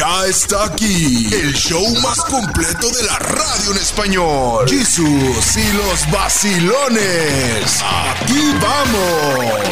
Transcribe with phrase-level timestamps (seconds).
[0.00, 1.28] ya está aquí.
[1.30, 4.66] El show más completo de la radio en español.
[4.66, 7.82] Jesús y los vacilones.
[7.84, 9.66] Aquí vamos.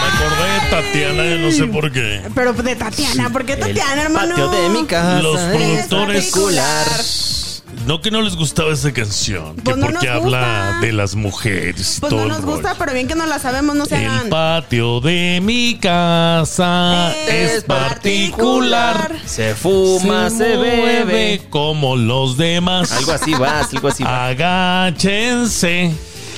[0.00, 2.20] Me acordé de Tatiana, yo no sé por qué.
[2.34, 4.28] Pero de Tatiana, ¿por qué Tatiana, hermano?
[4.34, 5.22] Patio de mi casa.
[5.22, 5.46] Los es
[5.88, 6.86] productores- particular.
[7.86, 11.96] No que no les gustaba esa canción, Pues que no porque habla de las mujeres
[11.96, 12.52] y Pues todo no el nos rollo.
[12.54, 14.28] gusta, pero bien que no la sabemos, no se El hagan.
[14.28, 19.16] patio de mi casa Es es particular.
[19.26, 21.42] Se fuma, se, mueve bebe.
[21.50, 22.92] como los demás.
[22.92, 24.28] Algo así va, algo así va.
[24.28, 25.90] Agáchense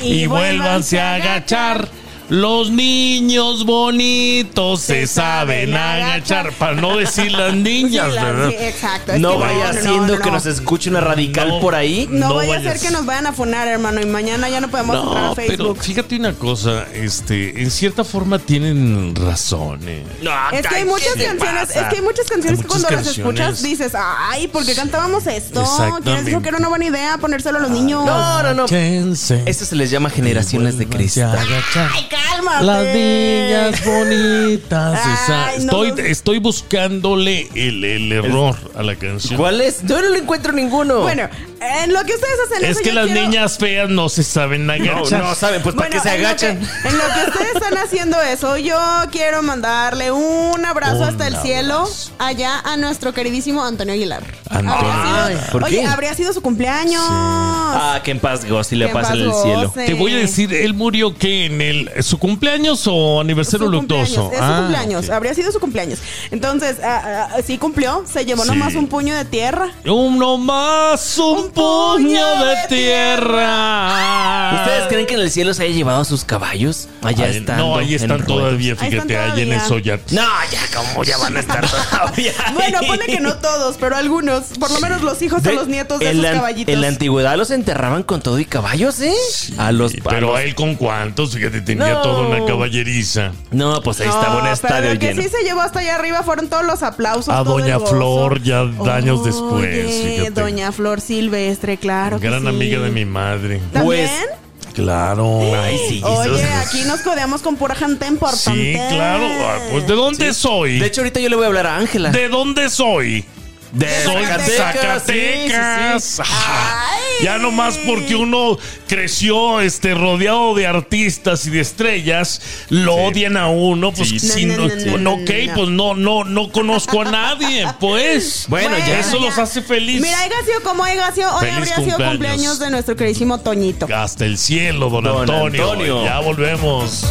[0.02, 1.88] y, Y vuélvanse a agachar.
[2.30, 6.52] Los niños bonitos se, Se saben agachar.
[6.52, 8.48] Para no decir las niñas, Sí, la- ¿verdad?
[8.48, 9.12] sí, exacto.
[9.12, 10.32] es No que vaya no, siendo no, que no.
[10.32, 11.60] nos escuche una radical No.
[11.60, 12.09] por ahí.
[12.10, 12.82] No, No vaya a ser vayas.
[12.82, 15.48] que nos vayan a funar, hermano, y mañana ya no podemos entrar No, a pero
[15.48, 15.79] Facebook.
[15.82, 19.80] fíjate una cosa, este, en cierta forma tienen razón.
[19.87, 20.04] eh.
[20.52, 22.88] Es que hay muchas ¿qué te canciones, es que hay muchas canciones Hay que cuando
[22.88, 25.63] muchas las escuchas dices, ay, ¿por qué cantábamos esto?
[26.02, 28.04] ¿Quién dijo que era una buena idea ponérselo a los niños?
[28.07, 28.63] No, no, no.
[28.65, 31.38] Agáchense Esto se les llama generaciones de Vuélvanse a cristal.
[31.54, 31.91] agachar.
[31.95, 32.65] Ay, cálmate.
[32.65, 35.01] Las niñas bonitas.
[35.29, 39.37] Ay, estoy, buscándole el, el error a la canción.
[39.38, 39.82] ¿Cuál es?
[39.84, 41.01] Yo no le encuentro ninguno.
[41.01, 41.29] Bueno,
[41.60, 44.68] en lo que ustedes hacen Es eso, que las quiero- niñas feas no se saben
[44.70, 45.23] agachar.
[45.23, 46.59] no saben, pues para Bueno, qué se agachan.
[46.60, 48.79] que- En lo que ustedes están haciendo eso, yo
[49.10, 52.12] quiero mandarle un abrazo Un hasta el cielo abrazo.
[52.18, 54.23] allá a nuestro queridísimo Antonio Aguilar.
[54.51, 54.74] Antonio.
[54.74, 55.87] Habría sido- ¿por oye, qué?
[55.87, 57.02] habría sido su cumpleaños.
[57.09, 59.73] Ah, que en paz goce y le Que en el cielo.
[59.74, 64.22] Te voy a decir, él murió que en el su cumpleaños o aniversario Su luctuoso.
[64.31, 65.99] cumpleaños, es su Ah, cumpleaños, habría sido su cumpleaños.
[66.31, 68.49] Entonces, ah, ah, sí cumplió, se llevó Sí.
[68.50, 69.71] nomás un puño de tierra.
[69.87, 74.55] Uno más, un, Un puño, puño de, de tierra.
[74.62, 76.88] ¿Ustedes creen que en el cielo se haya llevado a sus caballos?
[77.03, 77.56] Allá Ahí- están.
[77.59, 79.60] No, ahí están todavía, Ahí fíjate, ahí en el.
[79.60, 80.00] Soyat.
[80.10, 80.22] No,
[80.53, 82.32] ya, como ya van a estar todavía.
[82.53, 86.00] Bueno, pone que no todos, pero algunos, por lo menos los hijos o los nietos
[86.00, 86.72] de en esos la, caballitos.
[86.75, 89.12] En la antigüedad los enterraban con todo y caballos, ¿eh?
[89.59, 89.93] a los.
[89.94, 92.03] a Pero los- a él con cuántos, fíjate, tenía No.
[92.03, 93.32] toda una caballeriza.
[93.50, 95.22] No, pues ahí No, estaba un pero estadio lo que lleno.
[95.22, 97.28] sí se llevó hasta allá arriba fueron todos los aplausos.
[97.34, 97.94] A todo el Doña gozo.
[97.94, 100.31] Flor, ya años Oye, después, fíjate.
[100.31, 102.21] Doña Flor Silvestre, claro.
[102.21, 102.49] que Gran sí.
[102.49, 103.60] amiga de mi madre.
[103.72, 104.09] ¿También?
[104.09, 104.41] Pues,
[104.75, 105.38] Claro.
[105.62, 106.03] Ay, sí.
[106.05, 108.50] Oye, aquí nos codeamos con pura gente importante.
[108.50, 109.25] Sí, claro.
[109.47, 110.81] Ah, Pues ¿de dónde soy?
[110.81, 112.11] De hecho, ahorita yo le voy a hablar a Ángela.
[112.11, 113.25] ¿De dónde soy?
[113.74, 114.26] De Soy de
[114.56, 116.04] Zacatecas, sí, sí, Zacatecas.
[116.04, 116.22] sí.
[116.24, 116.90] Ah.
[117.22, 118.56] Ya nomás porque uno
[118.88, 122.40] creció este rodeado de artistas y de estrellas,
[122.70, 124.68] lo odian a uno, pues si No,
[124.98, 125.54] no, ok, no.
[125.54, 128.46] pues no, no, no conozco a nadie, pues.
[128.48, 129.00] Bueno, ya.
[129.00, 130.00] Eso los hace feliz.
[130.00, 132.58] Mira, haya sido como haya sido, hoy Feliz habría sido cumpleaños.
[132.58, 133.88] de nuestro queridísimo Toñito.
[133.94, 135.72] Hasta el cielo, don, Don Antonio.
[135.72, 136.04] Antonio.
[136.04, 137.04] Ya volvemos.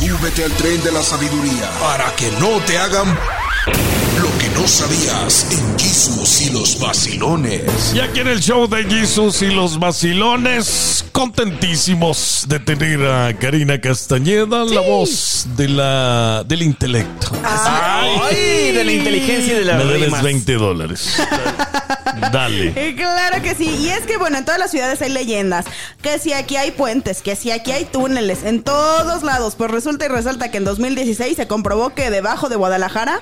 [0.00, 3.18] Súbete al tren de la sabiduría para que no te hagan
[4.38, 7.92] que no sabías en Jesús y los vacilones.
[7.94, 13.80] Y aquí en el show de Jesus y los vacilones, contentísimos de tener a Karina
[13.80, 17.32] Castañeda, la voz de la, del intelecto.
[17.44, 20.22] Ay, de la inteligencia y de la Me debes rimas.
[20.22, 21.16] 20 dólares.
[22.32, 22.72] Dale.
[22.76, 25.66] Eh, Claro que sí, y es que bueno, en todas las ciudades hay leyendas,
[26.02, 30.06] que si aquí hay puentes, que si aquí hay túneles, en todos lados, pues resulta
[30.06, 33.20] y resalta que en 2016 se comprobó que debajo de Guadalajara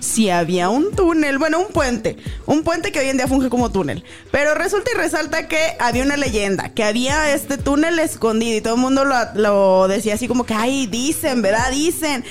[0.00, 3.70] sí había un túnel, bueno, un puente, un puente que hoy en día funge como
[3.70, 8.60] túnel, pero resulta y resalta que había una leyenda, que había este túnel escondido y
[8.60, 11.70] todo el mundo lo, lo decía así como que, ay, dicen, ¿verdad?
[11.70, 12.24] Dicen.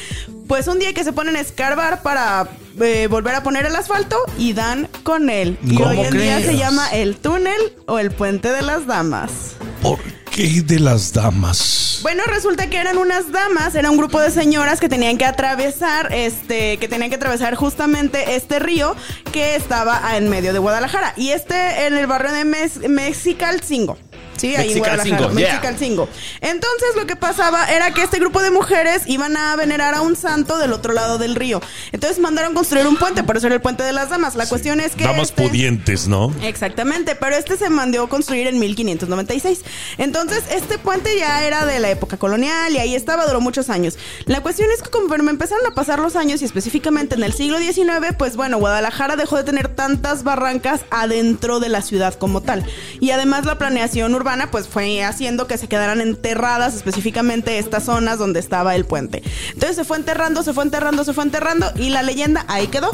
[0.47, 2.47] Pues un día que se ponen a escarbar para
[2.79, 5.57] eh, volver a poner el asfalto y dan con él.
[5.63, 9.55] Y ¿Cómo hoy en día se llama el túnel o el puente de las damas.
[9.81, 9.99] ¿Por
[10.35, 11.99] qué de las damas?
[12.01, 16.13] Bueno, resulta que eran unas damas, era un grupo de señoras que tenían que atravesar,
[16.13, 18.97] este, que tenían que atravesar justamente este río
[19.31, 21.13] que estaba en medio de Guadalajara.
[21.15, 23.97] Y este en el barrio de Mex- Mexicalcingo.
[24.37, 25.39] Sí, ahí en Mexicalcingo, Guadalajara.
[25.39, 25.49] yeah.
[25.53, 26.09] Mexicalcingo.
[26.41, 30.15] Entonces lo que pasaba era que este grupo de mujeres iban a venerar a un
[30.15, 31.61] santo del otro lado del río.
[31.91, 34.35] Entonces mandaron construir un puente, por eso era el puente de las damas.
[34.35, 35.05] La cuestión es que...
[35.05, 36.33] Damas este- pudientes, ¿no?
[36.43, 39.61] Exactamente, pero este se mandó construir en 1596.
[39.97, 43.97] Entonces, este puente ya era de la época colonial y ahí estaba, duró muchos años.
[44.25, 47.57] La cuestión es que conforme empezaron a pasar los años y específicamente en el siglo
[47.59, 52.65] XIX, pues bueno, Guadalajara dejó de tener tantas barrancas adentro de la ciudad como tal.
[52.99, 58.17] Y además la planeación urbana pues fue haciendo que se quedaran enterradas específicamente estas zonas
[58.17, 59.23] donde estaba el puente.
[59.53, 62.91] Entonces se fue enterrando, se fue enterrando, se fue enterrando y la leyenda ahí quedó.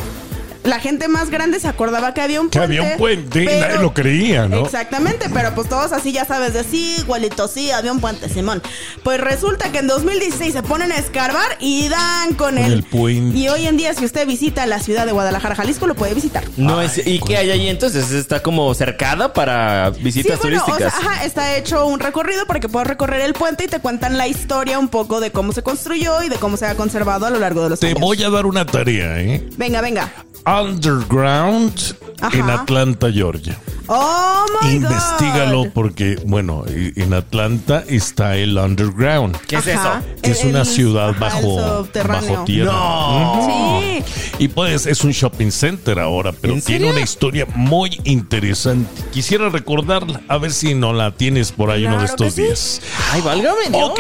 [0.63, 2.77] La gente más grande se acordaba que había un Que puente.
[2.79, 4.65] había un puente y nadie lo creía, ¿no?
[4.65, 8.61] Exactamente, pero pues todos así ya sabes de sí, igualito, sí, había un puente, Simón.
[9.03, 12.73] Pues resulta que en 2016 se ponen a escarbar y dan con, Con él.
[12.73, 13.37] el puente.
[13.37, 16.43] Y hoy en día, si usted visita la ciudad de Guadalajara, Jalisco, lo puede visitar.
[16.57, 18.11] No Ay, es, ¿Y qué hay allí entonces?
[18.11, 20.93] ¿Está como cercada para visitas sí, bueno, o sea, turísticas?
[21.05, 24.27] ajá, está hecho un recorrido para que puedas recorrer el puente y te cuentan la
[24.27, 27.39] historia un poco de cómo se construyó y de cómo se ha conservado a lo
[27.39, 27.99] largo de los Te años.
[27.99, 29.47] voy a dar una tarea, ¿eh?
[29.57, 30.11] Venga, venga.
[30.45, 32.37] Underground Ajá.
[32.37, 33.57] en Atlanta, Georgia.
[33.87, 35.71] Oh my Investígalo God.
[35.73, 39.37] porque, bueno, en Atlanta está el Underground.
[39.47, 40.01] ¿Qué es Ajá.
[40.05, 40.21] eso?
[40.21, 42.71] Que es una ciudad bajo, bajo tierra.
[42.71, 43.33] No.
[43.33, 43.81] Ujú.
[43.81, 44.03] Sí.
[44.39, 46.93] Y pues es un shopping center ahora, pero ¿En tiene serio?
[46.93, 48.89] una historia muy interesante.
[49.11, 52.43] Quisiera recordarla, a ver si no la tienes por ahí uno de estos sí.
[52.43, 52.81] días.
[53.11, 53.89] Ay, válgame Dios.
[53.91, 53.99] Ok,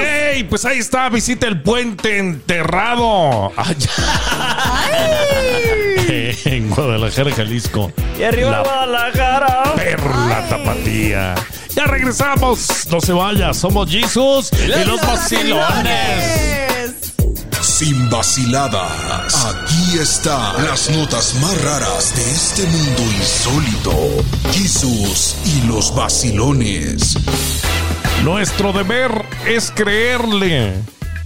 [0.49, 3.51] pues ahí está, visita el puente enterrado.
[3.57, 3.89] Allá.
[6.45, 7.91] en Guadalajara, Jalisco.
[8.19, 9.63] Y arriba La Guadalajara.
[9.75, 11.35] perla tapatía.
[11.75, 17.01] Ya regresamos, no se vaya, somos Jesus y los vacilones.
[17.61, 19.45] Sin vaciladas.
[19.45, 23.93] Aquí están las notas más raras de este mundo insólito.
[24.53, 27.15] Jesús y los vacilones.
[28.23, 30.73] Nuestro deber es creerle,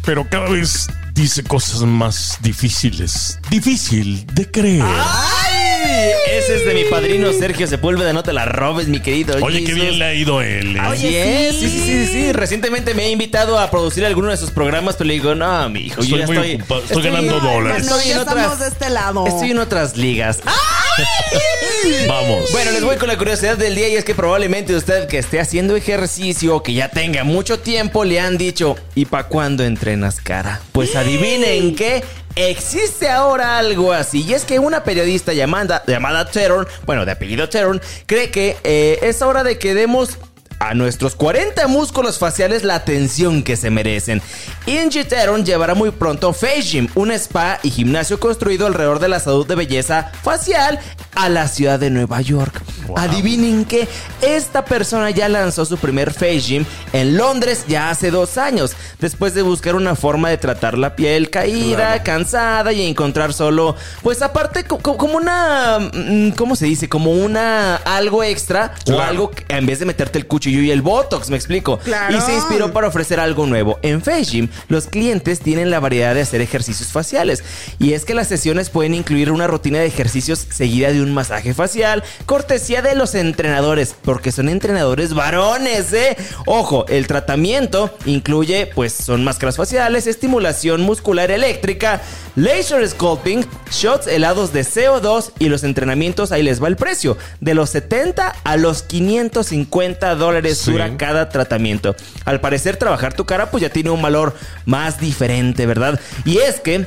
[0.06, 3.40] pero cada vez dice cosas más difíciles.
[3.50, 4.84] Difícil de creer.
[4.84, 6.12] ¡Ay!
[6.32, 8.14] Ese es mi padrino Sergio Sepúlveda.
[8.14, 9.38] No te la robes, mi querido.
[9.44, 10.76] Oye, qué bien le ha ido él.
[10.76, 10.80] ¿eh?
[10.80, 11.80] Así Oye, es, sí, sí.
[11.80, 12.32] sí, sí, sí.
[12.34, 15.82] Recientemente me ha invitado a producir alguno de sus programas, pero le digo, no, mi
[15.88, 16.80] hijo, yo ya muy estoy.
[16.84, 17.84] estoy ganando dólares.
[17.88, 19.28] bueno, Estoy en ya otras- estamos de este lado.
[19.28, 20.40] Estoy en otras ligas.
[22.08, 22.52] Vamos.
[22.52, 25.40] Bueno, les voy con la curiosidad del día y es que probablemente usted que esté
[25.40, 30.20] haciendo ejercicio o que ya tenga mucho tiempo le han dicho, ¿y para cuándo entrenas
[30.22, 30.62] cara?
[30.72, 32.04] Pues adivinen qué.
[32.36, 37.48] Existe ahora algo así, y es que una periodista llamada, llamada Teron, bueno, de apellido
[37.48, 40.18] Teron, cree que eh, es hora de que demos
[40.60, 44.22] a nuestros 40 músculos faciales la atención que se merecen.
[44.66, 49.20] Inge Teron llevará muy pronto Face Gym, un spa y gimnasio construido alrededor de la
[49.20, 50.80] salud de belleza facial
[51.16, 52.62] a la ciudad de Nueva York.
[52.98, 53.88] Adivinen que
[54.22, 59.34] esta persona ya lanzó su primer Face Gym en Londres ya hace dos años, después
[59.34, 64.64] de buscar una forma de tratar la piel caída, cansada y encontrar solo, pues aparte
[64.64, 66.88] co- co- como una, mm, ¿cómo se dice?
[66.90, 71.30] Como una algo extra o algo en vez de meterte el cuchillo y el botox,
[71.30, 71.78] me explico.
[71.80, 72.18] Claro.
[72.18, 73.80] Y se inspiró para ofrecer algo nuevo.
[73.82, 77.44] En Face Gym, los clientes tienen la variedad de hacer ejercicios faciales.
[77.80, 81.54] Y es que las sesiones pueden incluir una rutina de ejercicios seguida de un masaje
[81.54, 86.18] facial, cortesía de los entrenadores, porque son entrenadores varones, ¿eh?
[86.46, 92.02] Ojo, el tratamiento incluye, pues, son máscaras faciales, estimulación muscular eléctrica,
[92.36, 97.54] laser sculpting, shots helados de CO2 y los entrenamientos, ahí les va el precio, de
[97.54, 100.35] los 70 a los 550 dólares
[100.72, 101.96] Dura cada tratamiento.
[102.26, 104.36] Al parecer trabajar tu cara pues ya tiene un valor
[104.66, 106.00] más diferente, ¿verdad?
[106.26, 106.86] Y es que...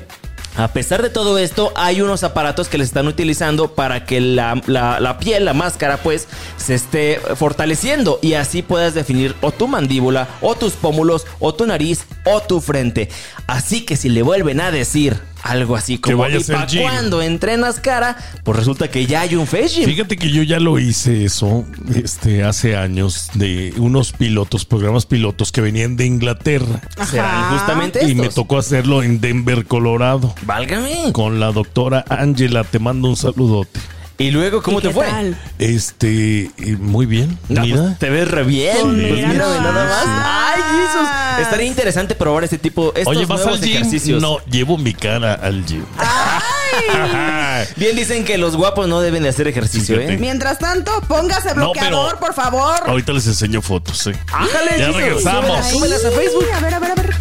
[0.56, 4.60] A pesar de todo esto, hay unos aparatos que les están utilizando para que la,
[4.66, 9.68] la- la piel, la máscara, pues, se esté fortaleciendo y así puedas definir o tu
[9.68, 13.08] mandíbula, o tus pómulos, o tu nariz, o tu frente.
[13.46, 16.56] Así que si le vuelven a decir algo así Que como vaya a ¿y hacer
[16.56, 16.82] pa' gym".
[16.82, 18.16] cuando entrenas cara?
[18.44, 19.84] Pues resulta que ya hay un face gym.
[19.84, 21.64] Fíjate que yo ya lo hice eso
[21.94, 26.80] este, hace años de unos pilotos, programas pilotos que venían de Inglaterra.
[27.10, 30.34] Serán justamente Y me tocó hacerlo en Denver, Colorado.
[30.42, 31.12] Válgame.
[31.12, 33.80] Con la doctora Angela, te mando un saludote.
[34.20, 35.06] ¿Y luego cómo ¿Y te qué fue?
[35.06, 35.38] tal?
[35.60, 37.38] Este, muy bien.
[37.48, 37.76] No, mira.
[37.82, 38.76] pues, te ves re bien.
[38.80, 40.04] Pues Pues mira nada más.
[40.06, 41.08] Ay, Jesús.
[41.46, 43.76] Estaría interesante probar este tipo, estos Oye, ¿vas nuevos al gym?
[43.76, 44.20] ejercicios.
[44.20, 45.84] No, llevo mi cara al gym.
[47.76, 50.14] Bien dicen que los guapos no deben de hacer ejercicio, Fíjate.
[50.14, 50.18] ¿eh?
[50.18, 52.80] Mientras tanto, póngase No, bloqueador, pero- por favor.
[52.86, 54.14] Ahorita les enseño fotos, eh.
[54.32, 55.66] Ájale, Ya regresamos.
[55.68, 56.46] Súbelas, a Facebook.
[56.56, 57.14] A ver, a ver, a ver.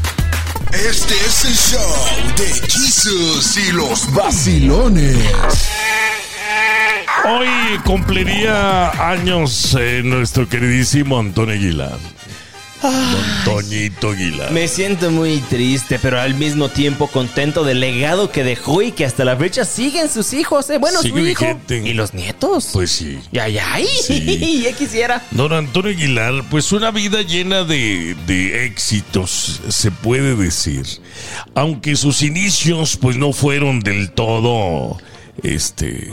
[0.73, 1.95] Este es el show
[2.37, 5.17] de Jesús y los vacilones.
[7.25, 7.47] Hoy
[7.83, 11.97] cumpliría años eh, nuestro queridísimo Antonio Aguilar.
[12.81, 13.23] Don
[13.63, 14.51] Toñito Aguilar.
[14.51, 19.03] Me siento muy triste, pero al mismo tiempo contento del legado que dejó y que
[19.03, 20.77] hasta la fecha siguen sus hijos, ¿eh?
[20.77, 21.81] Bueno, Sigue su hijo vigente.
[21.89, 22.69] y los nietos.
[22.73, 23.17] Pues sí.
[23.31, 24.61] Ya, ya, ay, Sí.
[24.63, 25.23] ya quisiera.
[25.31, 30.85] Don Antonio Aguilar, pues una vida llena de, de éxitos, se puede decir.
[31.55, 34.97] Aunque sus inicios pues no fueron del todo
[35.43, 36.11] este,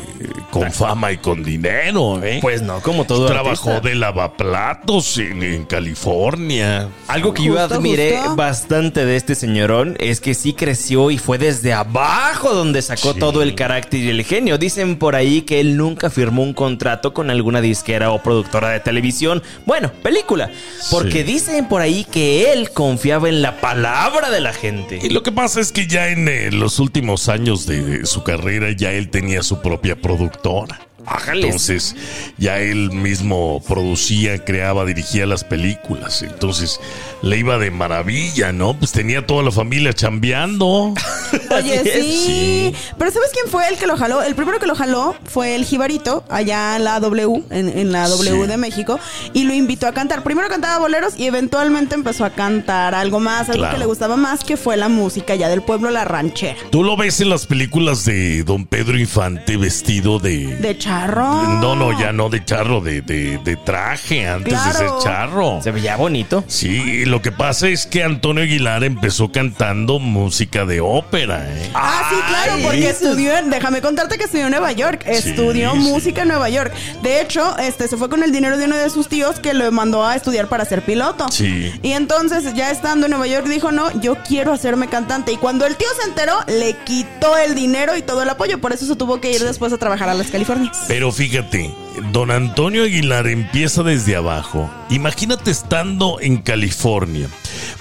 [0.51, 2.39] con fama y con dinero, ¿eh?
[2.43, 3.89] Pues no, como todo Trabajó artista.
[3.89, 6.89] de lavaplatos en, en California.
[7.09, 8.37] Algo que yo Justo, admiré justo.
[8.37, 13.19] bastante de este señorón es que sí creció y fue desde abajo donde sacó Sí.
[13.19, 14.59] todo el carácter y el genio.
[14.59, 18.81] Dicen por ahí que él nunca firmó un contrato con alguna disquera o productora de
[18.81, 19.43] televisión.
[19.67, 20.51] Bueno, película.
[20.91, 21.23] Porque Sí.
[21.25, 24.99] dicen por ahí que él confiaba en la palabra de la gente.
[25.03, 28.23] Y lo que pasa es que ya en eh, los últimos años de, de su
[28.23, 30.77] carrera ya él tenía su propia productora.
[31.07, 31.45] Ájales.
[31.45, 31.97] Entonces
[32.39, 36.23] ya él mismo producía, creaba, dirigía las películas.
[36.23, 36.81] Entonces
[37.23, 38.79] le iba de maravilla, ¿no?
[38.79, 40.95] Pues tenía toda la familia chambeando.
[41.51, 42.25] Oye, sí.
[42.27, 42.75] Sí.
[42.99, 44.23] Pero ¿sabes quién fue el que lo jaló?
[44.23, 48.09] El primero que lo jaló fue el Jibarito, allá en la W, en, en la
[48.09, 48.47] W Sí.
[48.49, 48.99] de México,
[49.33, 50.23] y lo invitó a cantar.
[50.23, 53.75] Primero cantaba boleros y eventualmente empezó a cantar algo más, algo Claro.
[53.75, 56.57] que le gustaba más, que fue la música ya del pueblo, la ranchera.
[56.71, 60.57] Tú lo ves en las películas de Don Pedro Infante vestido de...
[60.57, 61.43] De charro.
[61.61, 65.61] No, no, ya no de charro, de, de, de traje antes de ser charro.
[65.63, 66.45] Se veía bonito.
[66.47, 71.71] Sí, lo que pasa es que Antonio Aguilar empezó cantando música de ópera, ¿eh?
[71.75, 75.79] Ah, sí, claro, porque estudió, en- déjame contarte que estudió en Nueva York, estudió sí.
[75.79, 76.73] música en Nueva York.
[77.03, 79.71] De hecho, este se fue con el dinero de uno de sus tíos que lo
[79.73, 81.27] mandó a estudiar para ser piloto.
[81.31, 81.73] Sí.
[81.83, 85.33] Y entonces, ya estando en Nueva York, dijo, no, yo quiero hacerme cantante.
[85.33, 88.61] Y cuando el tío se enteró, le quitó el dinero y todo el apoyo.
[88.61, 90.84] Por eso se tuvo que ir después a trabajar a las Californias.
[90.87, 91.75] Pero fíjate,
[92.13, 94.71] don Antonio Aguilar empieza desde abajo.
[94.91, 97.29] Imagínate estando en California,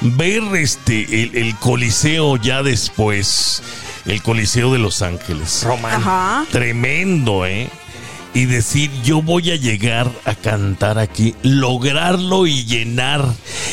[0.02, 3.62] ver este el, el Coliseo ya después,
[4.06, 5.66] el Coliseo de Los Ángeles.
[5.66, 6.46] Ajá.
[6.52, 7.70] Tremendo, ¿eh?
[8.34, 13.24] Y decir, yo voy a llegar a cantar aquí, lograrlo y llenar.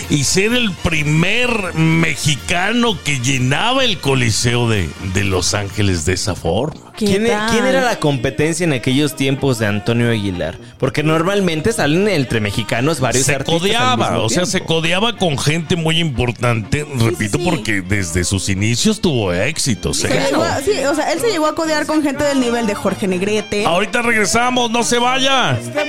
[0.08, 6.34] Y ser el primer mexicano que llenaba el Coliseo de, de Los Ángeles de esa
[6.34, 6.92] forma.
[6.96, 10.58] ¿Qué ¿Quién, e- quién era la competencia en aquellos tiempos de Antonio Aguilar?
[10.78, 13.54] Porque normalmente salen entre mexicanos varios se artistas.
[13.54, 17.44] al codeaba, mismo o sea, se codeaba con gente muy importante, repito, sí.
[17.44, 19.98] porque desde sus inicios tuvo éxitos.
[19.98, 20.26] Se ¿eh?
[20.30, 23.06] llegó sí, o sea, él se llegó a codear con gente del nivel de Jorge
[23.06, 23.64] Negrete.
[23.64, 25.58] Ahorita regresamos, no se vaya.
[25.58, 25.84] Este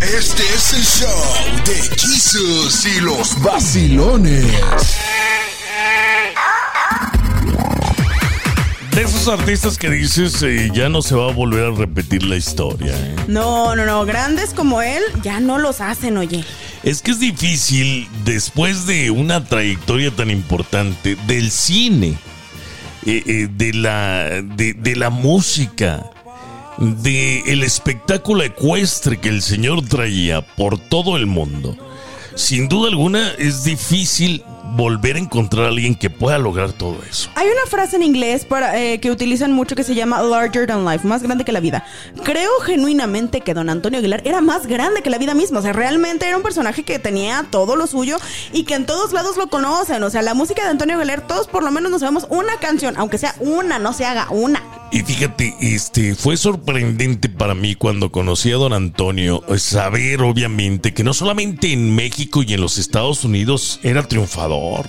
[0.00, 4.44] es el show de Jesús y los vacilones.
[8.92, 12.36] De esos artistas que dices, eh, ya no se va a volver a repetir la
[12.36, 12.94] historia.
[12.94, 13.16] ¿eh?
[13.28, 14.04] No, no, no.
[14.06, 16.44] Grandes como él ya no los hacen, oye.
[16.82, 22.16] Es que es difícil, después de una trayectoria tan importante del cine,
[23.04, 26.10] eh, eh, de, la, de, de la música,
[26.78, 31.76] de el espectáculo ecuestre que el señor traía por todo el mundo.
[32.34, 37.30] Sin duda alguna es difícil volver a encontrar a alguien que pueda lograr todo eso.
[37.34, 40.84] Hay una frase en inglés para, eh, que utilizan mucho que se llama larger than
[40.84, 41.84] life, más grande que la vida.
[42.24, 45.60] Creo genuinamente que don Antonio Aguilar era más grande que la vida misma.
[45.60, 48.18] O sea, realmente era un personaje que tenía todo lo suyo
[48.52, 50.02] y que en todos lados lo conocen.
[50.02, 52.96] O sea, la música de Antonio Aguilar, todos por lo menos nos sabemos una canción,
[52.98, 54.62] aunque sea una, no se haga una.
[54.92, 60.94] Y fíjate, este fue sorprendente para mí cuando conocí a don Antonio eh, saber obviamente
[60.94, 64.86] que no solamente en México y en los Estados Unidos era triunfador,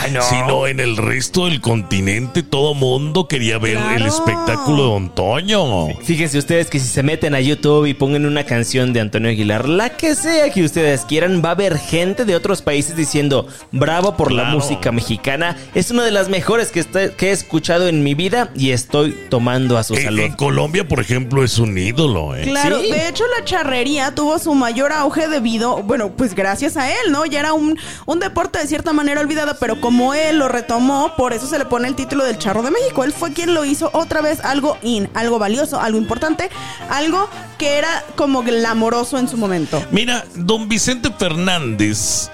[0.00, 0.22] Ay, no.
[0.22, 5.88] sino en el resto del continente todo mundo quería ver el espectáculo de don Toño.
[6.04, 9.68] Fíjense ustedes que si se meten a YouTube y pongan una canción de Antonio Aguilar,
[9.68, 14.16] la que sea que ustedes quieran, va a haber gente de otros países diciendo, bravo
[14.16, 18.02] por la música mexicana, es una de las mejores que, está- que he escuchado en
[18.04, 20.20] mi vida y estoy tomando a su En, salud.
[20.20, 22.42] en Colombia, por ejemplo, es un ídolo, ¿eh?
[22.44, 22.90] Claro, Sí.
[22.90, 27.24] de hecho la charrería tuvo su mayor auge debido, bueno, pues gracias a él, ¿no?
[27.26, 31.32] Ya era un, un deporte de cierta manera olvidado, pero como él lo retomó, por
[31.32, 33.02] eso se le pone el título del charro de México.
[33.04, 36.50] Él fue quien lo hizo otra vez algo in, algo valioso, algo importante,
[36.90, 37.28] algo
[37.58, 39.82] que era como glamoroso en su momento.
[39.90, 42.30] Mira, don Vicente Fernández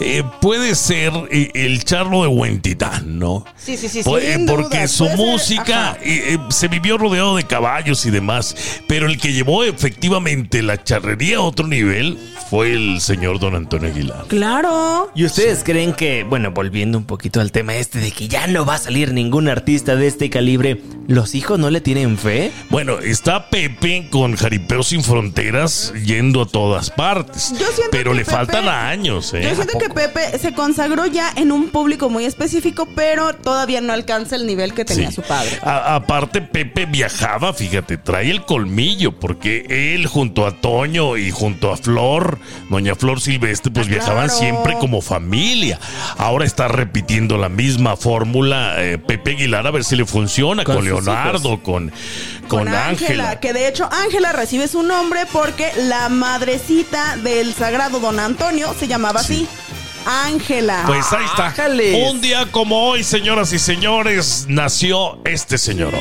[0.00, 3.44] eh, puede ser eh, el charro de Huentitán, ¿no?
[3.56, 8.06] Sí, sí, sí, sin eh, porque su ser, música eh, se vivió rodeado de caballos
[8.06, 8.54] y demás,
[8.86, 12.18] pero el que llevó efectivamente la charrería a otro nivel
[12.50, 14.24] fue el señor don Antonio Aguilar.
[14.28, 15.10] Claro.
[15.14, 18.64] ¿Y ustedes creen que, bueno, volviendo un poquito al tema este de que ya no
[18.64, 22.50] va a salir ningún artista de este calibre, los hijos no le tienen fe?
[22.70, 28.18] Bueno, está Pepe con Jaripeo sin Fronteras yendo a todas partes, Yo siento pero que
[28.18, 29.42] le Pepe- faltan años, ¿eh?
[29.42, 33.34] Yo siento ¿A que que Pepe se consagró ya en un público muy específico, pero
[33.34, 35.16] todavía no alcanza el nivel que tenía Sí.
[35.16, 35.58] su padre.
[35.62, 41.72] A- aparte, Pepe viajaba, fíjate, trae el colmillo, porque él junto a Toño y junto
[41.72, 42.37] a Flor,
[42.68, 44.38] doña Flor Silvestre, pues Ah, viajaban claro.
[44.40, 45.78] siempre como familia.
[46.16, 50.84] Ahora está repitiendo la misma fórmula eh, Pepe Aguilar a ver si le funciona con,
[50.84, 51.90] Leonardo, con,
[52.48, 53.40] con Con Ángela, Ángela.
[53.40, 58.88] que de hecho Ángela recibe su nombre porque la madrecita del sagrado don Antonio se
[58.88, 59.46] llamaba así.
[60.06, 60.84] Ángela.
[60.86, 61.54] Pues ahí está.
[62.08, 66.00] Un día como hoy, señoras y señores, nació este señorón.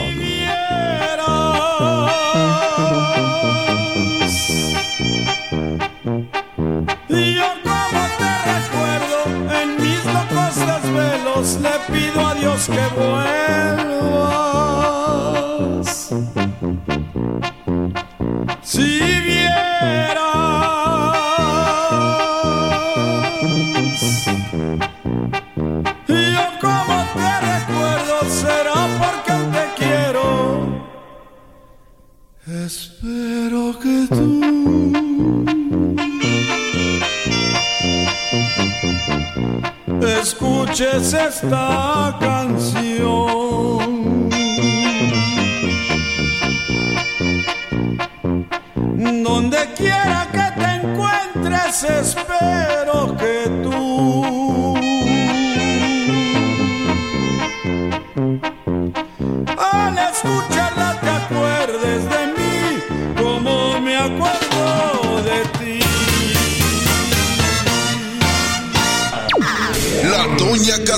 [11.55, 13.87] Le pido a Dios que vuelvas.
[18.61, 20.27] Si vieras
[26.07, 30.27] y yo como te recuerdo será porque te quiero.
[32.65, 34.56] Espero que tú
[40.79, 43.00] escuches esta canción.
[49.24, 53.46] Donde quiera que te encuentres, espero que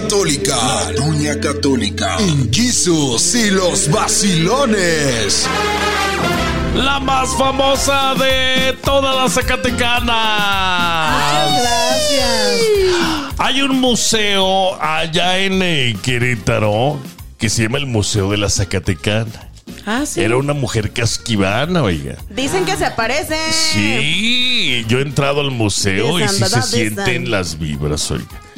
[0.10, 0.56] Católica.
[0.56, 2.18] La Doña Católica.
[2.18, 5.46] En Jesús y los vacilones.
[6.74, 10.10] La más famosa de todas las Zacatecanas.
[11.62, 13.36] Gracias.
[13.38, 17.00] Hay un museo allá en eh, Querétaro
[17.38, 19.52] que se llama el Museo de la Zacatecana.
[19.86, 20.22] Ah, sí.
[20.22, 22.16] Era una mujer casquivana, oiga.
[22.32, 23.38] Dicen que se aparece.
[23.52, 28.49] Sí, yo he entrado al museo y sí se sienten las vibras, oiga.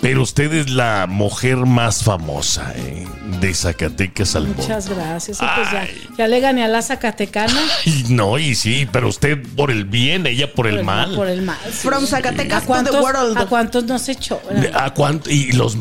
[0.00, 3.06] Pero usted es la mujer más famosa eh,
[3.40, 4.62] de Zacatecas al mundo.
[4.62, 5.38] Muchas gracias.
[5.38, 6.08] Pues ya, Ay.
[6.18, 7.60] ya le gané a la Zacatecana.
[7.84, 11.14] Y no, y sí, pero usted por el bien, ella por el mal.
[11.14, 11.58] Por el mal.
[11.66, 11.86] sí.
[11.86, 13.38] From Zacatecas ¿A to the cuántos, world.
[13.38, 14.40] ¿A cuántos nos echó?
[14.74, 15.30] ¿A cuánto?
[15.30, 15.76] Y los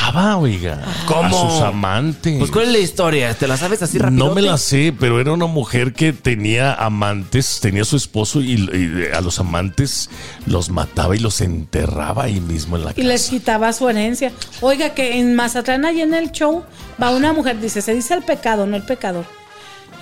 [0.00, 0.82] mataba, oiga.
[1.06, 1.26] ¿Cómo?
[1.46, 2.38] A sus amantes.
[2.38, 3.34] Pues, ¿cuál es la historia?
[3.34, 4.28] ¿Te la sabes así rápido?
[4.28, 8.52] No me la sé, pero era una mujer que tenía amantes, tenía su esposo y,
[8.54, 10.10] y a los amantes
[10.46, 13.08] los mataba y los enterraba ahí mismo en la Y casa.
[13.08, 14.32] les quitaba su herencia.
[14.60, 16.64] Oiga, que en Mazatlán, ahí en el show,
[17.02, 19.24] va una mujer, dice, se dice el pecado, no el pecador.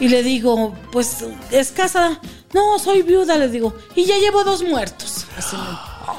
[0.00, 2.20] Y le digo, pues, ¿es casada?
[2.54, 3.74] No, soy viuda, le digo.
[3.96, 5.26] Y ya llevo dos muertos.
[5.36, 5.56] Así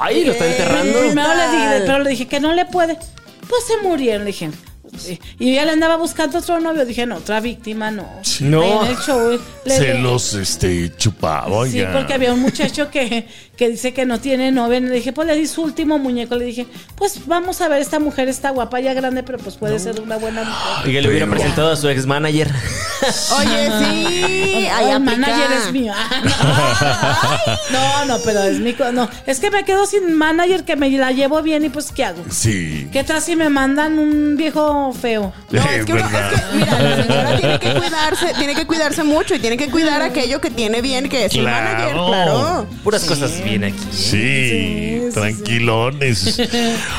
[0.01, 0.99] Ay, lo está enterrando.
[0.99, 2.97] Primero le dije, pero le dije que no le puede.
[3.49, 4.51] Pues se murieron, le dije.
[4.97, 5.19] Sí.
[5.37, 6.85] Y ella le andaba buscando otro novio.
[6.85, 8.07] Dije, no, otra víctima, no.
[8.41, 8.61] No.
[8.61, 9.39] Ahí en el show.
[9.65, 13.27] le- Se le- los este, chupaba, Sí, porque había un muchacho que,
[13.59, 14.77] que dice que no tiene novia.
[14.77, 16.35] Y le dije, pues le di su último muñeco.
[16.35, 19.77] Le dije, pues vamos a ver, esta mujer está guapa, ya grande, pero pues puede
[19.79, 20.89] ser una buena mujer.
[20.89, 22.49] Y que le hubiera presentado a su ex manager.
[23.37, 24.67] Oye, sí.
[24.67, 25.93] Ahí el manager es mío.
[27.71, 28.73] No, no, pero es mi.
[28.73, 31.91] co- No, es que me quedo sin manager que me la llevo bien y pues,
[31.91, 32.23] ¿qué hago?
[32.29, 32.87] Sí.
[32.91, 35.33] ¿Qué tal si me mandan un viejo feo?
[35.51, 39.03] No, es que, uno- es que, mira, la señora tiene que cuidarse, tiene que cuidarse
[39.03, 41.65] mucho y tiene que cuidar aquello que tiene bien, que es el Claro.
[41.73, 42.67] manager, claro.
[42.83, 43.75] Puras cosas bien aquí.
[43.91, 46.39] Sí, tranquilones.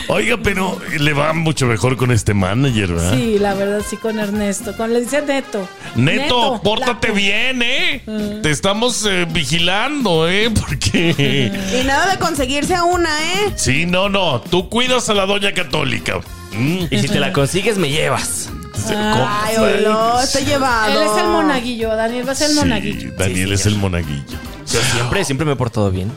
[0.08, 3.14] Oiga, pero le va mucho mejor con este manager, ¿verdad?
[3.14, 4.76] Sí, la verdad, sí, con Ernesto.
[4.76, 5.68] Con le dice Neto.
[5.96, 8.02] Neto, pórtate la- bien, ¿eh?
[8.42, 10.50] Te estamos eh, vigilando, ¿eh?
[10.54, 11.52] Porque...
[11.80, 13.52] Y nada de conseguirse a una, ¿eh?
[13.56, 14.40] Sí, no, no.
[14.40, 16.20] Tú cuidas a la doña católica.
[16.52, 16.84] Mm.
[16.90, 18.50] Y si te la consigues, me llevas.
[18.88, 21.00] Ay, lo estoy llevado.
[21.02, 23.12] Él es el monaguillo, Daniel va a ser el Sí, monaguillo.
[23.16, 24.38] Daniel es el monaguillo.
[24.72, 26.12] Yo siempre, siempre me he portado bien.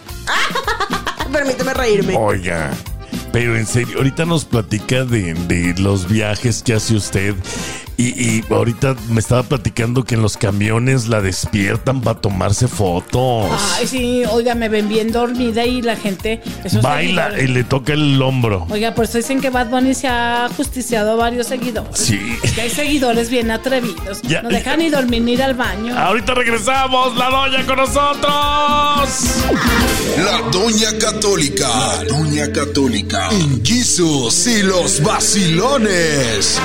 [1.31, 2.15] Permíteme reírme.
[2.15, 2.71] Oiga,
[3.31, 7.35] pero en serio, ahorita nos platica de, de los viajes que hace usted.
[7.97, 13.51] Y, y ahorita me estaba platicando que en los camiones la despiertan para tomarse fotos.
[13.77, 16.41] Ay, sí, oiga, me ven bien dormida y la gente.
[16.63, 18.65] esos Baila y le toca el hombro.
[18.69, 21.97] Oiga, por eso dicen que Bad Bunny se ha justiciado a varios seguidores.
[21.97, 22.19] Sí.
[22.55, 24.21] Que hay seguidores bien atrevidos.
[24.23, 25.97] Ya- no dejan ni dormir ni ir al baño.
[25.97, 28.33] Ahorita regresamos, la doña con nosotros.
[30.17, 31.67] La Doña Católica.
[31.67, 33.29] La Doña Católica.
[33.31, 33.61] En
[34.45, 36.59] y los vacilones.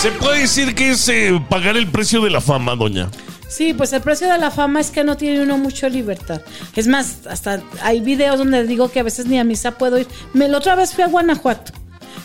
[0.00, 3.08] ¿Se puede decir que es eh, pagar el precio de la fama, doña?
[3.48, 6.40] Sí, pues el precio de la fama es que no tiene uno mucho libertad.
[6.74, 10.06] Es más, hasta hay videos donde digo que a veces ni a misa puedo ir.
[10.32, 11.72] Me, la otra vez fui a Guanajuato.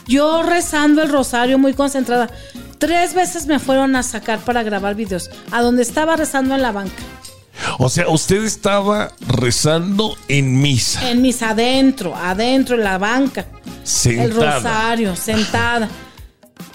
[0.08, 2.30] Yo rezando el rosario muy concentrada.
[2.78, 5.30] Tres veces me fueron a sacar para grabar videos.
[5.52, 7.04] A donde estaba rezando en la banca.
[7.78, 11.10] O sea, usted estaba rezando en misa.
[11.10, 13.48] En misa adentro, adentro, en la banca.
[13.84, 14.24] Sentada.
[14.24, 15.90] El rosario, sentada.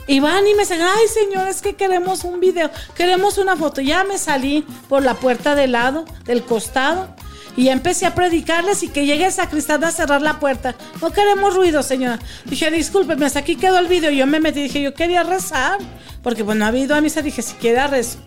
[0.06, 3.80] Y van y me dicen, ay señor, es que queremos un video, queremos una foto.
[3.80, 7.14] Ya me salí por la puerta del lado, del costado,
[7.56, 10.74] y empecé a predicarles y que llegue el sacristán a cerrar la puerta.
[11.00, 12.18] No queremos ruido, señora.
[12.44, 14.10] Dije, discúlpeme, hasta aquí quedó el video.
[14.10, 15.78] Yo me metí, dije, yo quería rezar,
[16.22, 18.18] porque bueno, ha ido a misa, dije, si quiera rezo.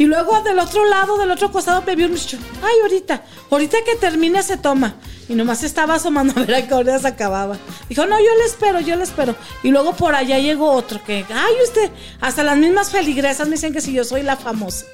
[0.00, 2.38] Y luego del otro lado, del otro costado, me vio un muchacho.
[2.62, 4.94] Ay, ahorita, ahorita que termine se toma.
[5.28, 7.58] Y nomás estaba asomando a ver a qué hora se acababa.
[7.86, 9.36] Dijo, no, yo le espero, yo le espero.
[9.62, 13.74] Y luego por allá llegó otro que, ay, usted, hasta las mismas feligresas me dicen
[13.74, 14.86] que si yo soy la famosa.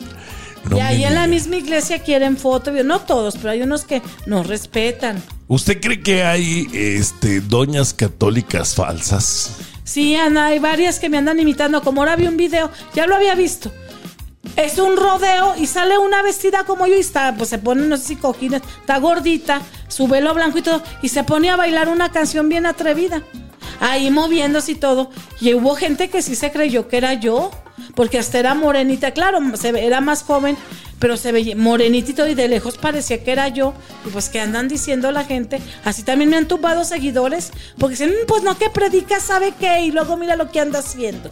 [0.68, 4.02] No y ahí en la misma iglesia quieren foto, no todos, pero hay unos que
[4.26, 5.22] no respetan.
[5.46, 9.52] ¿Usted cree que hay este doñas católicas falsas?
[9.84, 11.80] Sí, Ana, hay varias que me andan imitando.
[11.80, 13.70] Como ahora vi un video, ya lo había visto.
[14.56, 17.96] Es un rodeo y sale una vestida como yo y está, pues se pone, no
[17.98, 21.88] sé si cojines, está gordita, su velo blanco y todo, y se pone a bailar
[21.88, 23.22] una canción bien atrevida.
[23.80, 25.10] Ahí moviéndose y todo.
[25.40, 27.50] Y hubo gente que sí se creyó que era yo,
[27.94, 30.56] porque hasta era morenita, claro, se era más joven,
[30.98, 33.74] pero se veía y todo, y de lejos parecía que era yo.
[34.06, 35.60] Y pues que andan diciendo la gente.
[35.84, 39.82] Así también me han tumbado seguidores, porque dicen, "Mm, pues no, que predica, sabe qué,
[39.82, 41.30] y luego mira lo que anda haciendo.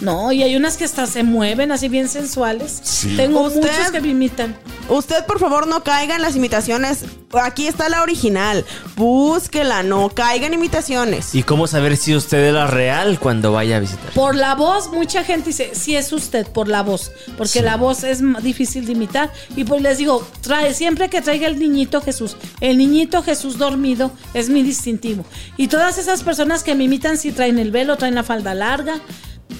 [0.00, 2.80] No, y hay unas que hasta se mueven así bien sensuales.
[2.82, 3.16] Sí.
[3.16, 3.60] Tengo ¿Usted?
[3.60, 4.56] muchos que me imitan.
[4.88, 7.04] Usted, por favor, no caiga en las imitaciones.
[7.34, 8.64] Aquí está la original.
[8.96, 11.34] Búsquela, no caiga en imitaciones.
[11.34, 14.10] ¿Y cómo saber si usted es la real cuando vaya a visitar?
[14.14, 18.04] Por la voz, mucha gente dice, sí es usted, por la voz, porque la voz
[18.04, 19.32] es difícil de imitar.
[19.56, 24.12] Y pues les digo, trae, siempre que traiga el niñito Jesús, el niñito Jesús dormido
[24.34, 25.24] es mi distintivo.
[25.56, 29.00] Y todas esas personas que me imitan, sí traen el velo, traen la falda larga,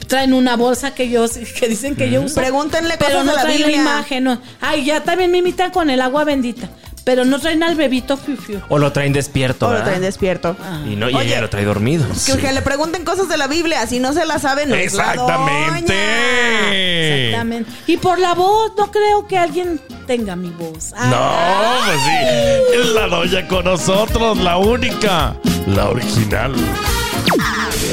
[0.07, 1.27] traen una bolsa que yo,
[1.59, 2.35] que dicen que yo uso.
[2.35, 4.25] Pregúntenle pero cosas no de la traen la imagen.
[4.25, 4.43] No.
[4.61, 6.69] Ay, ya también me imitan con el agua bendita,
[7.05, 8.61] pero no traen al bebito fiu fiu.
[8.69, 9.87] O lo traen despierto, O lo ¿verdad?
[9.89, 10.57] traen despierto.
[10.87, 11.27] Y, no, y Oye.
[11.29, 12.07] ella lo trae dormido.
[12.27, 14.69] Que, que le pregunten cosas de la Biblia, si no se la saben.
[14.69, 15.93] no es la Exactamente.
[15.93, 16.75] doña.
[16.75, 17.71] Exactamente.
[17.87, 20.93] Y por la voz, no creo que alguien tenga mi voz.
[20.93, 21.81] No, Ah.
[21.87, 22.81] pues sí.
[22.81, 25.35] Es la doña con nosotros, la única,
[25.67, 26.53] la original.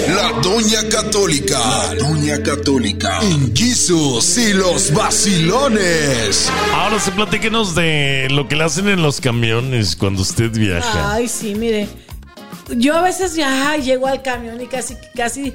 [0.05, 1.59] La Doña Católica.
[1.59, 3.19] La Doña Católica.
[3.21, 6.49] En Jesús y los vacilones.
[6.73, 11.13] Ahora sí, platíquenos de lo que le hacen en los camiones cuando usted viaja.
[11.13, 11.87] Ay, sí, mire.
[12.69, 15.53] Yo a veces ya llego al camión y casi, casi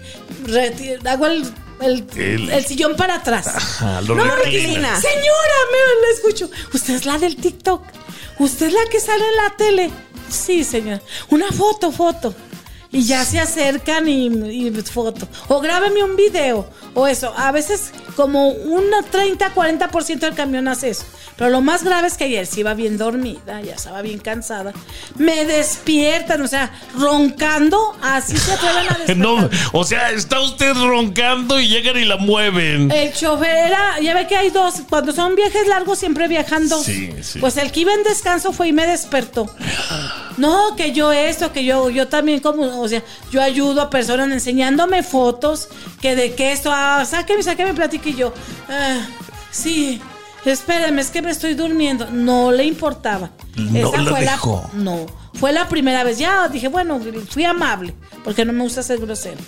[1.06, 1.44] hago el,
[1.80, 3.46] el, El- el sillón para atrás.
[3.48, 4.96] Ajá, lo no, reclina.
[5.00, 6.50] señora, me la escucho.
[6.74, 7.82] Usted es la del TikTok.
[8.38, 9.90] Usted es la que sale en la tele.
[10.30, 11.00] Sí, señora.
[11.28, 12.34] Una foto, foto.
[12.92, 15.26] Y ya se acercan y, y foto.
[15.48, 16.68] O grábeme un video.
[16.94, 17.32] O eso.
[17.36, 21.04] A veces como un 30, 40% del camión hace eso.
[21.36, 24.72] Pero lo más grave es que ayer sí iba bien dormida, ya estaba bien cansada.
[25.16, 29.16] Me despiertan, o sea, roncando, así se atreven a despertar.
[29.16, 32.90] No, o sea, está usted roncando y llegan y la mueven.
[32.90, 36.84] El chofer era, ya ve que hay dos, cuando son viajes largos siempre viajan dos.
[36.84, 37.38] Sí, sí.
[37.38, 39.46] Pues el que iba en descanso fue y me despertó.
[40.36, 44.30] No, que yo esto, que yo, yo también como, o sea, yo ayudo a personas
[44.30, 45.68] enseñándome fotos,
[46.00, 48.32] que de que esto, ah, sáqueme, sáqueme, platique y yo,
[48.68, 49.06] ah,
[49.50, 50.00] sí,
[50.44, 52.10] espéreme, es que me estoy durmiendo.
[52.10, 53.30] No le importaba.
[53.56, 54.68] No la dejó.
[54.74, 56.18] no, fue la primera vez.
[56.18, 59.38] Ya dije, bueno, fui amable, porque no me gusta ser grosero.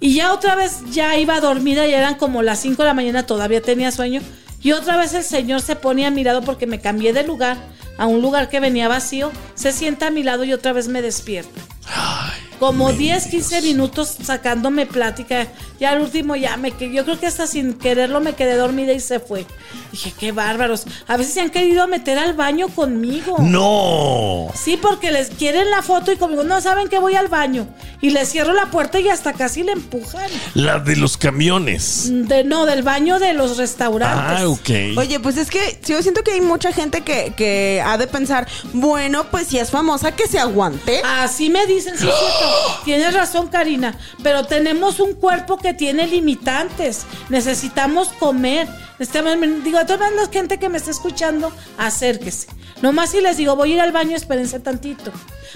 [0.00, 3.26] Y ya otra vez ya iba dormida, ya eran como las 5 de la mañana,
[3.26, 4.20] todavía tenía sueño.
[4.60, 7.56] Y otra vez el señor se pone a mi lado porque me cambié de lugar
[7.96, 9.30] a un lugar que venía vacío.
[9.54, 11.60] Se sienta a mi lado y otra vez me despierta.
[12.58, 15.46] Como 10, 15 minutos sacándome plática.
[15.78, 16.92] Ya al último ya me quedé.
[16.92, 19.46] Yo creo que hasta sin quererlo me quedé dormida y se fue.
[19.92, 20.84] Dije, qué bárbaros.
[21.06, 23.36] A veces se han querido meter al baño conmigo.
[23.40, 24.48] No.
[24.54, 27.68] Sí, porque les quieren la foto y conmigo no saben que voy al baño.
[28.00, 30.28] Y les cierro la puerta y hasta casi le empujan.
[30.54, 32.08] La de los camiones.
[32.10, 34.40] De, no, del baño de los restaurantes.
[34.40, 34.98] Ah, ok.
[34.98, 38.46] Oye, pues es que yo siento que hay mucha gente que, que ha de pensar,
[38.72, 41.02] bueno, pues si es famosa, que se aguante.
[41.04, 42.47] Así me dicen, sí, cierto.
[42.84, 43.94] Tienes razón, Karina.
[44.22, 47.04] Pero tenemos un cuerpo que tiene limitantes.
[47.28, 48.68] Necesitamos comer.
[48.98, 52.48] Necesitamos- digo, a toda la gente que me está escuchando, acérquese.
[52.82, 55.10] Nomás si les digo, voy a ir al baño, espérense tantito.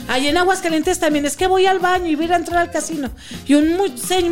[0.08, 3.10] Allí en Aguascalientes también es que voy al baño y voy a entrar al casino.
[3.46, 3.76] Y un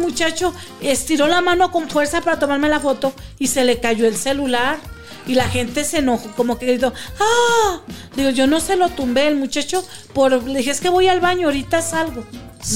[0.00, 4.16] muchacho estiró la mano con fuerza para tomarme la foto y se le cayó el
[4.16, 4.78] celular.
[5.26, 7.80] y la gente se enojó, como que gritó, ¡ah!
[8.16, 11.20] Digo, yo no se lo tumbé, el muchacho, por, le dije, es que voy al
[11.20, 12.24] baño, ahorita salgo.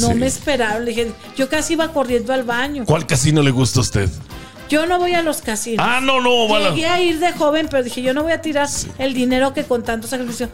[0.01, 0.15] No Sí.
[0.15, 2.85] me esperaba, le dije, yo casi iba corriendo al baño.
[2.87, 4.09] ¿Cuál casino le gusta a usted?
[4.71, 5.85] Yo no voy a los casinos.
[5.87, 6.71] Ah, no, no, bala.
[6.71, 8.67] Llegué a ir de joven, pero dije, yo no voy a tirar
[8.99, 10.49] el dinero que con tanto sacrificio.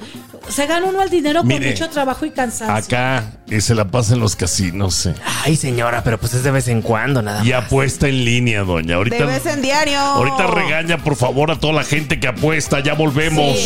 [0.48, 2.74] Se gana uno el dinero Mire, con mucho trabajo y cansancio.
[2.74, 5.06] Acá eh, se la pasa en los casinos.
[5.06, 5.14] eh.
[5.44, 7.64] Ay, señora, pero pues es de vez en cuando, nada Y más.
[7.66, 8.96] apuesta en línea, doña.
[8.96, 10.00] Ahorita, De vez en diario.
[10.00, 12.80] ahorita regaña, por favor, a toda la gente que apuesta.
[12.80, 13.56] Ya volvemos.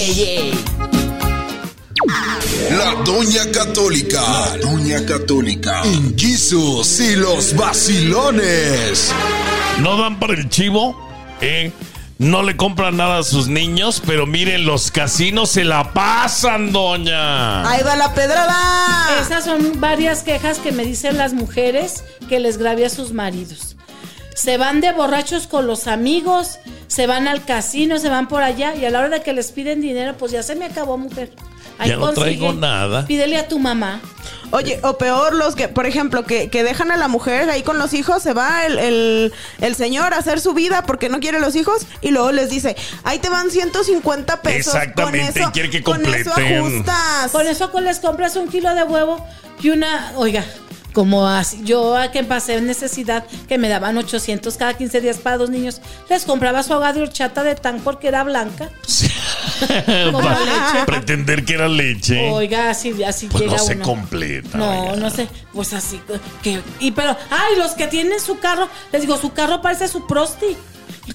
[2.70, 4.20] La Doña Católica.
[4.20, 5.82] La Doña Católica.
[5.84, 9.12] En Jesus y los vacilones.
[9.80, 10.96] No dan para el chivo,
[11.40, 11.72] ¿eh?
[12.18, 17.68] No le compran nada a sus niños, pero miren, los casinos se la pasan, doña.
[17.68, 19.20] Ahí va la pedrada.
[19.20, 23.76] Esas son varias quejas que me dicen las mujeres que les grave a sus maridos.
[24.34, 28.74] Se van de borrachos con los amigos, se van al casino, se van por allá
[28.76, 31.32] y a la hora de que les piden dinero, pues ya se me acabó, mujer.
[31.84, 33.06] Ya no traigo nada.
[33.06, 34.00] Pídele a tu mamá.
[34.50, 37.76] Oye, o peor, los que, por ejemplo, que, que dejan a la mujer ahí con
[37.78, 41.40] los hijos, se va el, el, el señor a hacer su vida porque no quiere
[41.40, 44.74] los hijos y luego les dice, ahí te van 150 pesos.
[44.74, 46.58] Exactamente, con eso, y quiere que Con eso completen.
[46.58, 47.30] ajustas.
[47.32, 49.26] Con eso con les compras un kilo de huevo
[49.60, 50.44] y una, oiga,
[50.92, 55.16] como así, yo a que pasé en necesidad, que me daban 800 cada 15 días
[55.16, 58.70] para dos niños, les compraba su agua de horchata de tan porque era blanca.
[58.87, 59.10] Sí.
[59.70, 60.84] Leche.
[60.86, 62.30] Pretender que era leche.
[62.30, 63.84] Oiga, así, así Pues llega no se uno.
[63.84, 64.96] completa, No, oiga.
[64.96, 66.00] no sé, pues así
[66.42, 70.06] que y pero ay, los que tienen su carro, les digo, su carro parece su
[70.06, 70.56] prosti.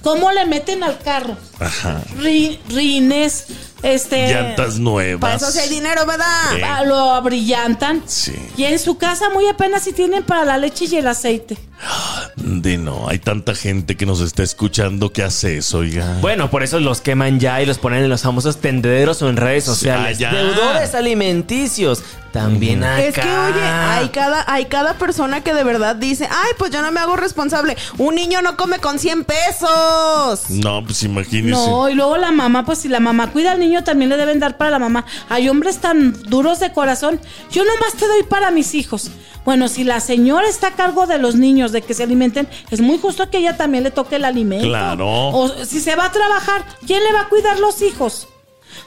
[0.02, 1.36] ¿Cómo le meten al carro?
[1.58, 2.00] Ajá.
[2.18, 3.46] Ri- rines,
[3.82, 5.20] este Llantas nuevas.
[5.20, 6.56] Para eso sí hay dinero, ¿verdad?
[6.56, 6.62] Eh.
[6.64, 8.02] ah, lo brillantan.
[8.06, 8.34] Sí.
[8.56, 11.56] Y en su casa muy apenas si tienen para la leche y el aceite.
[12.36, 16.18] De no, hay tanta gente que nos está escuchando que hace eso, oiga.
[16.20, 19.36] Bueno, por eso los queman ya y los ponen en los famosos tendederos o en
[19.36, 20.16] redes sociales.
[20.16, 20.32] ah, ya.
[20.32, 22.02] Deudores alimenticios.
[22.32, 23.02] También acá.
[23.02, 26.80] Es que, oye, hay cada, hay cada persona que de verdad dice, ay, pues yo
[26.80, 27.76] no me hago responsable.
[27.98, 30.48] Un niño no come con 100 pesos.
[30.48, 31.50] No, pues imagínese.
[31.50, 34.38] No, y luego la mamá, pues si la mamá cuida al niño, también le deben
[34.40, 35.04] dar para la mamá.
[35.28, 37.20] Hay hombres tan duros de corazón.
[37.50, 39.10] Yo nomás te doy para mis hijos.
[39.44, 42.80] Bueno, si la señora está a cargo de los niños, de que se alimenten, es
[42.80, 44.66] muy justo que ella también le toque el alimento.
[44.66, 45.08] Claro.
[45.08, 48.28] O si se va a trabajar, ¿quién le va a cuidar los hijos?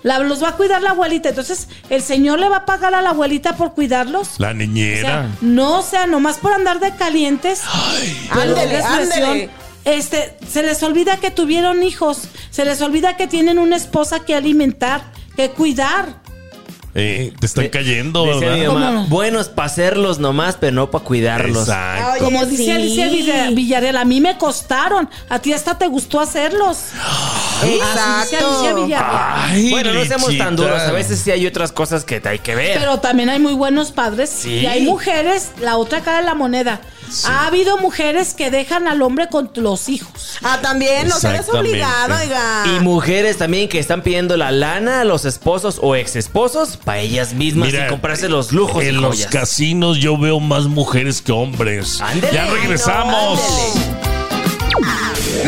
[0.04, 1.30] La, los va a cuidar la abuelita.
[1.30, 4.40] Entonces, ¿el señor le va a pagar a la abuelita por cuidarlos?
[4.40, 5.30] La O sea, niñera.
[5.42, 7.62] no, o sea, nomás por andar de calientes.
[8.34, 9.50] perdón Ándele, ándele.
[9.86, 14.34] Este, se les olvida que tuvieron hijos, se les olvida que tienen una esposa que
[14.36, 15.02] alimentar,
[15.36, 16.22] que cuidar.
[16.96, 18.66] Eh, te están cayendo, Decía mi ¿verdad?
[18.68, 19.08] ¿Cómo mamá, no?
[19.08, 21.68] buenos para hacerlos nomás, pero no para cuidarlos.
[21.68, 22.12] Exacto.
[22.14, 22.72] Oye, Como dice sí.
[22.72, 26.78] Alicia Villa- Villarreal, a mí me costaron, a ti hasta te gustó hacerlos.
[27.66, 28.62] Exacto.
[28.86, 29.04] Villarreal.
[29.36, 30.82] Ay, Bueno, no seamos tan duros.
[30.82, 32.78] A veces sí hay otras cosas que hay que ver.
[32.80, 34.50] Pero también hay muy buenos padres Sí.
[34.60, 36.82] y hay mujeres, la otra cara de la moneda.
[37.26, 40.38] Ha habido mujeres que dejan al hombre con los hijos.
[40.42, 42.64] Ah, también, no seas obligado, oiga.
[42.66, 47.00] Y mujeres también que están pidiendo la lana a los esposos o ex esposos para
[47.00, 51.22] ellas mismas Mira, y comprarse los lujos En y los casinos yo veo más mujeres
[51.22, 52.02] que hombres.
[52.02, 52.34] Ándele.
[52.34, 53.40] ya regresamos.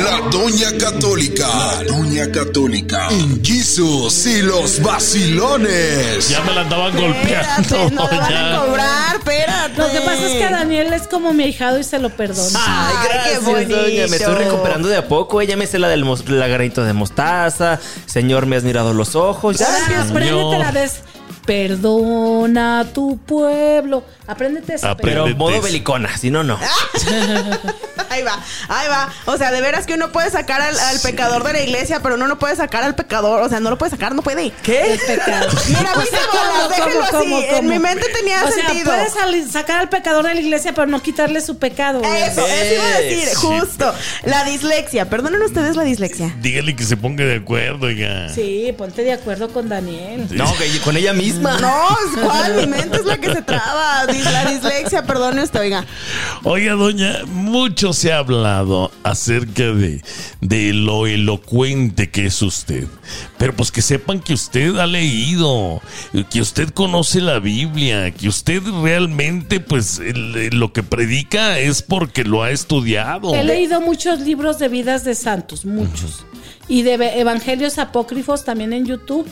[0.06, 1.48] La Doña Católica.
[1.48, 3.08] La Doña Católica.
[3.10, 6.30] En Jesus y los vacilones.
[6.30, 7.90] Ya me la andaban golpeando.
[7.90, 9.82] No me van a cobrar, espérate.
[9.82, 12.48] Lo que pasa es que Daniel es como mi ahijado y se lo perdono.
[12.56, 13.76] Ay, Ay, gracias, qué bonito.
[13.82, 14.08] doña.
[14.08, 15.42] Me estoy recuperando de a poco.
[15.42, 17.80] Ella me sé la del mos- la granito de mostaza.
[18.06, 19.58] Señor, me has mirado los ojos.
[19.58, 19.68] Ya.
[20.08, 21.02] Apréndete la vez.
[21.46, 24.04] Perdona a tu pueblo.
[24.28, 24.92] Apréndete esa.
[24.92, 25.62] Aprende- Pero modo eso.
[25.64, 26.58] belicona, si no, no.
[28.10, 29.12] Ahí va, ahí va.
[29.26, 32.16] O sea, de veras que uno puede sacar al, al pecador de la iglesia, pero
[32.16, 33.42] uno no puede sacar al pecador.
[33.42, 34.52] O sea, no lo puede sacar, no puede.
[34.64, 34.98] ¿Qué?
[35.06, 35.50] pecado.
[35.68, 37.30] Mira, O viste sea, bolas, ¿cómo, déjenlo cómo, así.
[37.30, 37.70] cómo, En cómo?
[37.70, 38.86] mi mente tenía O sea, sentido.
[38.94, 42.02] puedes sali- sacar al pecador de la iglesia, pero no quitarle su pecado.
[42.04, 43.36] Eso, eso iba a decir, Sí.
[43.36, 43.94] justo.
[44.24, 45.10] La dislexia.
[45.10, 46.34] Perdonen ustedes la dislexia.
[46.40, 48.30] Dígale que se ponga de acuerdo, oiga.
[48.34, 50.28] Sí, ponte de acuerdo con Daniel.
[50.32, 51.60] No, que con ella misma.
[51.60, 52.56] No, ¿cuál?
[52.56, 54.06] Mi mente es la que se traba.
[54.24, 55.86] La dislexia, perdone usted, oiga.
[56.44, 60.02] Oiga, doña, mucho se ha hablado acerca de,
[60.42, 62.86] de lo elocuente que es usted.
[63.38, 65.82] Pero pues que sepan que usted ha leído,
[66.30, 72.24] que usted conoce la Biblia, que usted realmente, pues, el- lo que predica es porque
[72.24, 73.34] lo ha estudiado.
[73.36, 76.26] He leído muchos libros de vidas de santos, muchos.
[76.68, 79.28] Y de evangelios apócrifos también en YouTube.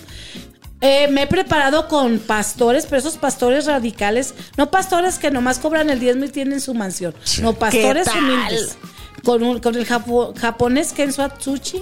[0.85, 5.89] Eh, me he preparado con pastores, pero esos pastores radicales, no pastores que nomás cobran
[5.89, 8.77] el diezmo y tienen su mansión, no pastores humildes.
[9.23, 11.81] con, un- con el japo- japonés Kenzo Atsushi,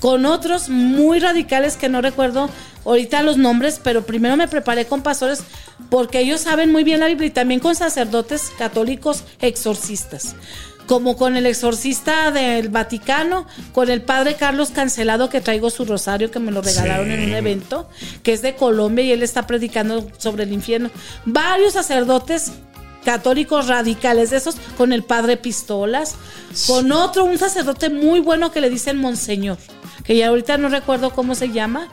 [0.00, 2.50] con otros muy radicales que no recuerdo
[2.84, 5.44] ahorita los nombres, pero primero me preparé con pastores
[5.88, 10.34] porque ellos saben muy bien la Biblia y también con sacerdotes católicos exorcistas.
[10.90, 16.32] Como con el exorcista del Vaticano, con el padre Carlos Cancelado, que traigo su rosario,
[16.32, 17.88] que me lo regalaron en un evento,
[18.24, 20.90] que es de Colombia y él está predicando sobre el infierno.
[21.24, 22.50] Varios sacerdotes
[23.04, 26.16] católicos radicales de esos, con el padre Pistolas,
[26.66, 29.58] con otro, un sacerdote muy bueno que le dicen Monseñor,
[30.02, 31.86] que ya ahorita no recuerdo cómo se llama,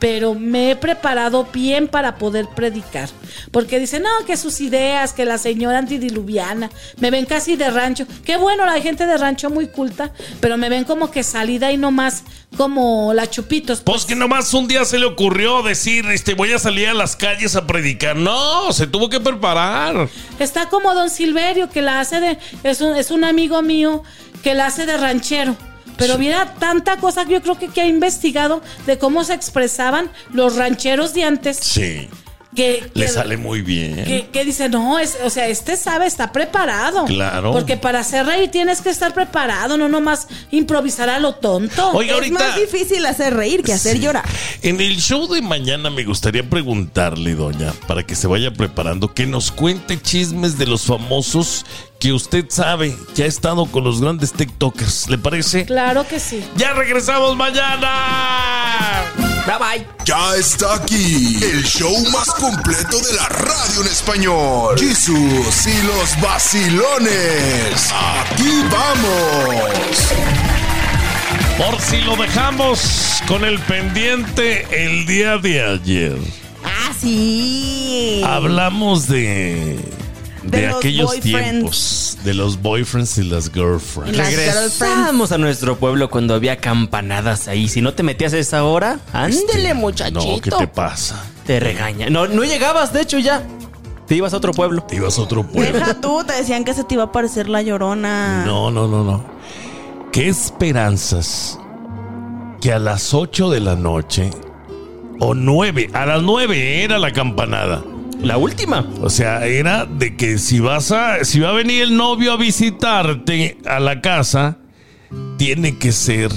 [0.00, 3.10] pero me he preparado bien para poder predicar.
[3.52, 8.06] Porque dicen, no, que sus ideas, que la señora antidiluviana, me ven casi de rancho.
[8.24, 11.76] Qué bueno, la gente de rancho muy culta, pero me ven como que salida y
[11.76, 12.24] no más
[12.56, 13.82] como la chupitos.
[13.82, 17.14] Pues que nomás un día se le ocurrió decir, este, voy a salir a las
[17.14, 18.16] calles a predicar.
[18.16, 20.08] No, se tuvo que preparar.
[20.38, 22.38] Está como Don Silverio, que la hace de.
[22.64, 24.02] Es un, es un amigo mío
[24.42, 25.56] que la hace de ranchero.
[26.00, 30.10] Pero mira, tanta cosa que yo creo que, que ha investigado de cómo se expresaban
[30.32, 31.58] los rancheros de antes.
[31.58, 32.08] Sí,
[32.56, 34.04] Que, le que- sale muy bien.
[34.04, 37.04] que, que dice, no, es, o sea, este sabe, está preparado.
[37.04, 37.52] Claro.
[37.52, 41.92] Porque para hacer reír tienes que estar preparado, no nomás improvisar a lo tonto.
[41.92, 42.38] Oiga, Es ahorita.
[42.40, 44.02] más difícil hacer reír que hacer Sí.
[44.02, 44.24] llorar.
[44.62, 49.26] En el show de mañana me gustaría preguntarle, doña, para que se vaya preparando, que
[49.26, 51.64] nos cuente chismes de los famosos
[52.00, 55.10] que usted sabe que ha estado con los grandes TikTokers.
[55.10, 55.66] ¿Le parece?
[55.66, 56.42] Claro que sí.
[56.56, 59.04] Ya regresamos mañana.
[59.46, 59.86] Bye bye.
[60.06, 64.78] Ya está aquí el show más completo de la radio en español.
[64.78, 67.92] Jesús y los vacilones.
[67.92, 69.60] Aquí vamos.
[71.58, 76.16] Por si lo dejamos con el pendiente el día de ayer.
[76.64, 78.22] Ah, sí.
[78.24, 79.78] Hablamos de.
[80.42, 81.50] De, De los aquellos boyfriends.
[81.50, 84.16] tiempos, de los boyfriends y las girlfriends.
[84.16, 84.78] Las girlfriends.
[84.80, 87.68] Regresamos a nuestro pueblo cuando había campanadas ahí.
[87.68, 90.20] Si no te metías a esa hora, ándele, muchachito.
[90.24, 91.22] No, ¿qué te pasa?
[91.46, 92.08] Te regaña.
[92.08, 93.42] No, no llegabas, de hecho, ya.
[94.06, 94.82] Te ibas a otro pueblo.
[94.82, 95.78] Te ibas a otro pueblo.
[95.78, 98.44] Deja tú, te decían que se te iba a aparecer la llorona.
[98.46, 99.24] No, no, no, no.
[100.10, 101.58] ¿Qué esperanzas
[102.60, 104.30] que a las 8 de la noche
[105.20, 107.84] o 9, a las 9 era la campanada?
[108.22, 108.86] La última.
[109.00, 112.36] O sea, era de que si vas a si va a venir el novio a
[112.36, 114.58] visitarte a la casa,
[115.38, 116.30] tiene que ser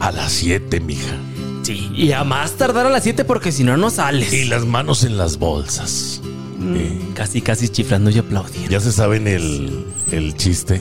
[0.00, 1.16] a las 7, mija.
[1.62, 1.90] Sí.
[1.94, 4.32] Y a más tardar a las 7 porque si no, no sales.
[4.32, 6.20] Y las manos en las bolsas.
[6.62, 8.70] Eh, Casi, casi chiflando y aplaudiendo.
[8.70, 10.80] ya se saben el, el chiste.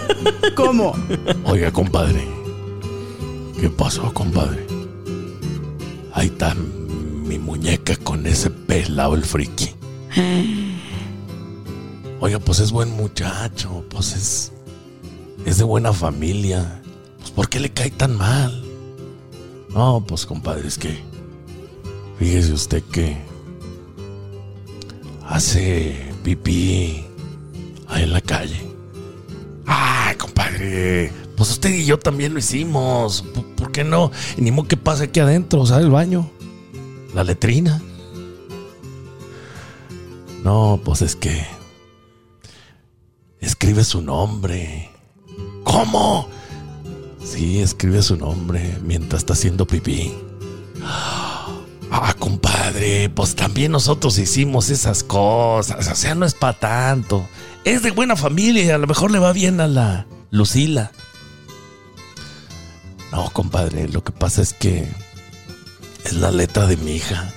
[0.54, 0.94] ¿Cómo?
[1.44, 2.22] Oiga, compadre.
[3.60, 4.66] ¿Qué pasó, compadre?
[6.12, 6.54] Ahí está
[7.34, 9.70] mi muñeca con ese pelado el friki.
[12.20, 14.52] Oiga, pues es buen muchacho, pues es.
[15.44, 16.80] Es de buena familia.
[17.18, 18.64] Pues ¿por qué le cae tan mal?
[19.70, 21.02] No, pues compadre, es que.
[22.18, 23.16] Fíjese usted que.
[25.26, 27.04] Hace pipí
[27.88, 28.60] ahí en la calle.
[29.66, 31.10] Ay, compadre.
[31.36, 33.24] Pues usted y yo también lo hicimos.
[33.56, 34.12] ¿Por qué no?
[34.36, 35.82] Ni modo que pase aquí adentro, ¿sabe?
[35.82, 36.30] El baño.
[37.14, 37.80] La letrina.
[40.42, 41.46] No, pues es que.
[43.40, 44.90] Escribe su nombre.
[45.62, 46.28] ¿Cómo?
[47.22, 50.14] Sí, escribe su nombre mientras está haciendo pipí.
[51.90, 55.88] Ah, compadre, pues también nosotros hicimos esas cosas.
[55.88, 57.26] O sea, no es para tanto.
[57.64, 60.90] Es de buena familia y a lo mejor le va bien a la Lucila.
[63.12, 64.88] No, compadre, lo que pasa es que
[66.04, 67.32] es la letra de mi hija.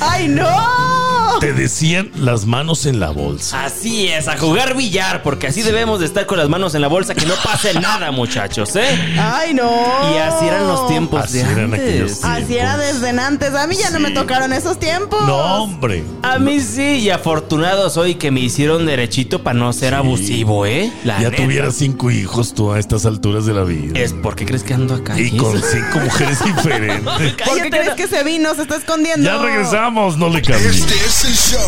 [0.00, 1.11] ¡Ay, no!
[1.40, 3.64] Te decían las manos en la bolsa.
[3.64, 6.88] Así es, a jugar billar, porque así debemos de estar con las manos en la
[6.88, 9.16] bolsa, que no pase nada, muchachos, ¿eh?
[9.18, 9.70] ¡Ay, no!
[10.12, 12.44] Y así eran los tiempos Así de eran aquellos antes.
[12.44, 13.54] Así era desde antes.
[13.54, 15.24] A mí ya no me tocaron esos tiempos.
[15.26, 16.04] No, hombre.
[16.22, 20.92] A mí sí, y afortunado soy que me hicieron derechito para no ser abusivo, ¿eh?
[21.04, 21.42] La ya neta.
[21.42, 23.98] tuvieras cinco hijos tú a estas alturas de la vida.
[23.98, 25.18] Es porque crees que ando acá.
[25.18, 27.32] Y con cinco mujeres diferentes.
[27.44, 28.54] ¿Por qué crees que se vino?
[28.54, 29.24] Se está escondiendo.
[29.24, 30.76] Ya regresamos, no le cambies.
[30.76, 31.60] Este es el show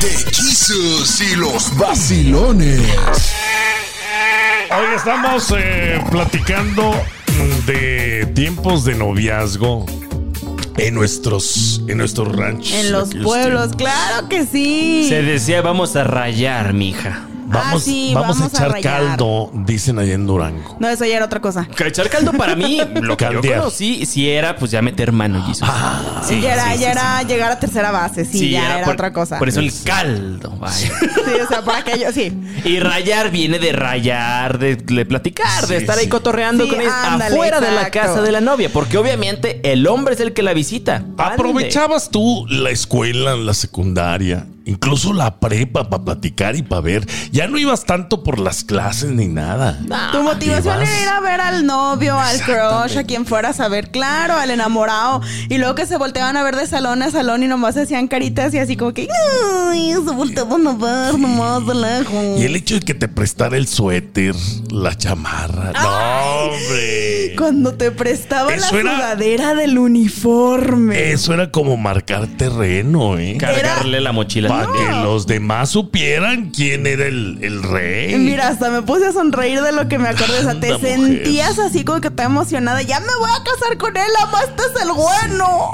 [0.00, 2.80] de Jesús y los vacilones.
[4.70, 6.92] Hoy estamos eh, platicando
[7.66, 9.86] de tiempos de noviazgo
[10.76, 12.72] en nuestros, en nuestros ranchos.
[12.72, 13.76] En los pueblos, tiempos.
[13.76, 15.06] claro que sí.
[15.08, 17.26] Se decía, vamos a rayar, mija.
[17.48, 20.76] Vamos, Ah, sí, vamos, vamos a echar caldo, dicen allá en Durango.
[20.80, 21.66] No, eso ya era otra cosa.
[21.66, 23.58] Que Echar caldo para mí, lo que yo Caldear.
[23.60, 25.68] conocí, sí era pues ya meter mano, Jesus.
[26.26, 28.94] Sí, ya era, sí, ya sí, era llegar a tercera base, sí, ya era, por-
[28.94, 29.38] otra cosa.
[29.38, 30.74] Por eso el caldo, vaya.
[30.98, 32.32] Sí, o sea, por aquello, sí.
[32.64, 36.10] Y rayar viene de rayar, de, de platicar, de estar ahí sí.
[36.10, 38.70] cotorreando Sí, con ellos afuera de la casa de la novia.
[38.72, 41.04] Porque obviamente el hombre es el que la visita.
[41.16, 47.08] ¿Aprovechabas tú la escuela, la secundaria, incluso la prepa para platicar y para ver?
[47.32, 49.78] Ya no ibas tanto por las clases ni nada.
[50.12, 53.52] Tu motivación ibas- era ir a ver al novio, al crush, a quien fuera a
[53.54, 55.22] saber, claro, al enamorado.
[55.48, 58.52] Y luego que se volteaban a ver de salón a salón y nomás hacían caritas
[58.54, 59.08] y así como que,
[59.70, 62.40] ay, se volteaban a ver nomás de lejos.
[62.40, 64.34] Y el hecho de que te prestara el suéter,
[64.70, 65.72] la chamarra.
[65.72, 67.34] No, hombre.
[67.36, 71.12] Cuando te prestaba Eso la era- sudadera del uniforme.
[71.12, 73.36] Eso era como marcar terreno, ¿eh?
[73.38, 74.48] Cargarle la mochila.
[74.64, 78.14] Para que los demás supieran quién era el, el rey.
[78.16, 80.38] Mira, hasta me puse a sonreír de lo que me acordé.
[80.38, 80.80] O sea, te mujer.
[80.96, 82.82] sentías así como que estaba emocionada.
[82.82, 85.70] Ya me voy a casar con él, ama, este es el bueno.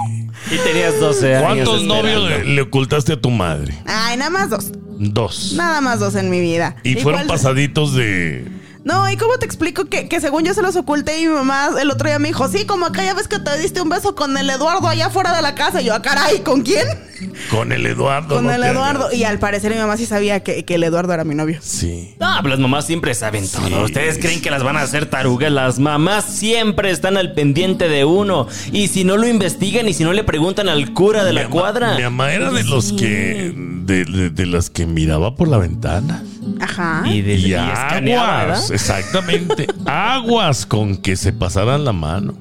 [0.50, 1.44] Y tenías 12 años.
[1.68, 3.74] ¿Cuántos novios le, le ocultaste a tu madre?
[3.86, 4.72] Ay, nada más dos.
[4.98, 5.54] Dos.
[5.56, 6.76] Nada más dos en mi vida.
[6.84, 8.46] Y fueron cuál- pasaditos de.
[8.84, 11.70] No, ¿y cómo te explico que, que según yo se los oculté y mi mamá
[11.80, 14.36] el otro día me dijo, sí, como aquella vez que te diste un beso con
[14.36, 15.80] el Eduardo allá fuera de la casa?
[15.80, 16.86] Y yo, ah, caray, ¿con quién?
[17.48, 18.34] Con el Eduardo.
[18.34, 19.04] con no el Eduardo.
[19.04, 19.14] hagas.
[19.14, 21.60] Y al parecer mi mamá sí sabía que, que el Eduardo era mi novio.
[21.62, 22.16] Sí.
[22.18, 23.84] No, pero las mamás siempre saben todo.
[23.84, 25.52] Ustedes creen que las van a hacer tarugas.
[25.52, 28.48] Las mamás siempre están al pendiente de uno.
[28.72, 31.42] Y si no lo investigan y si no le preguntan al cura de Mi la
[31.42, 31.94] ama- cuadra.
[31.96, 33.52] Mi mamá era de los que.
[33.84, 36.24] De, de- de las que miraba por la ventana.
[36.62, 37.02] Ajá.
[37.06, 39.66] Y, de, Y escaneaba, aguas, exactamente.
[39.86, 42.34] aguas con que se pasaran la mano.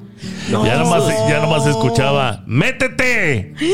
[0.48, 3.54] Ya nomás, ya nomás escuchaba, ¡métete!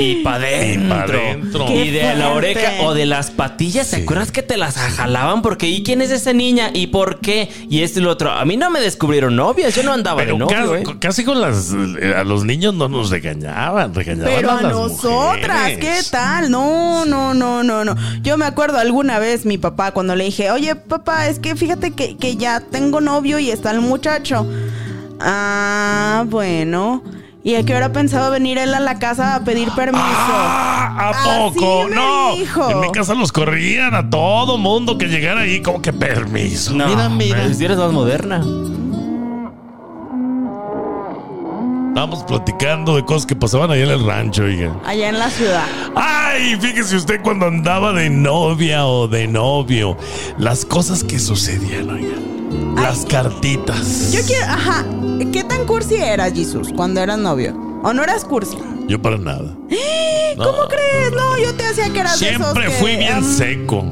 [0.00, 0.86] Y pa' dentro.
[0.86, 1.70] Y pa' dentro.
[1.70, 3.88] Y de la oreja o de las patillas.
[3.90, 4.02] ¿Te Sí.
[4.02, 5.42] acuerdas que te las jalaban?
[5.42, 6.70] Porque ¿y quién es esa niña?
[6.72, 7.48] ¿Y por qué?
[7.70, 8.32] Y este y lo otro.
[8.32, 9.76] A mí no me descubrieron novias.
[9.76, 10.96] Yo no andaba Pero de novio, casi, ¿eh?
[10.98, 11.72] casi con las.
[12.16, 16.50] A los niños no nos regañaban, regañaban Pero a las nosotras, ¿qué tal?
[16.50, 17.94] No, no, no, no, no.
[18.22, 21.92] Yo me acuerdo alguna vez mi papá cuando le dije, oye papá, es que fíjate
[21.92, 24.46] que, que ya tengo novio y está el muchacho.
[25.24, 27.02] Ah, bueno.
[27.44, 30.04] ¿Y a qué hora pensaba venir él a la casa a pedir permiso?
[30.06, 31.88] Ah, ¿A Así poco?
[31.88, 32.36] me no.
[32.36, 32.70] dijo.
[32.70, 36.72] En mi casa los corrían a todo mundo que llegara ahí, como que permiso.
[36.72, 37.52] No, mira, mira.
[37.52, 38.44] Si eres más moderna.
[41.92, 44.74] Estábamos platicando de cosas que pasaban ahí en el rancho, oiga.
[44.86, 45.66] Allá en la ciudad.
[45.94, 49.98] Ay, fíjese usted cuando andaba de novia o de novio,
[50.38, 52.16] las cosas que sucedían, oiga.
[52.80, 54.10] Las cartitas.
[54.10, 54.86] Yo quiero, ajá.
[55.34, 57.54] ¿Qué tan cursi eras, Jesus, cuando eras novio?
[57.82, 58.56] ¿O no eras cursi?
[58.88, 59.54] Yo para nada.
[60.38, 61.12] ¿Cómo crees?
[61.12, 63.84] No, yo te hacía que eras de esos Siempre que, fui bien seco.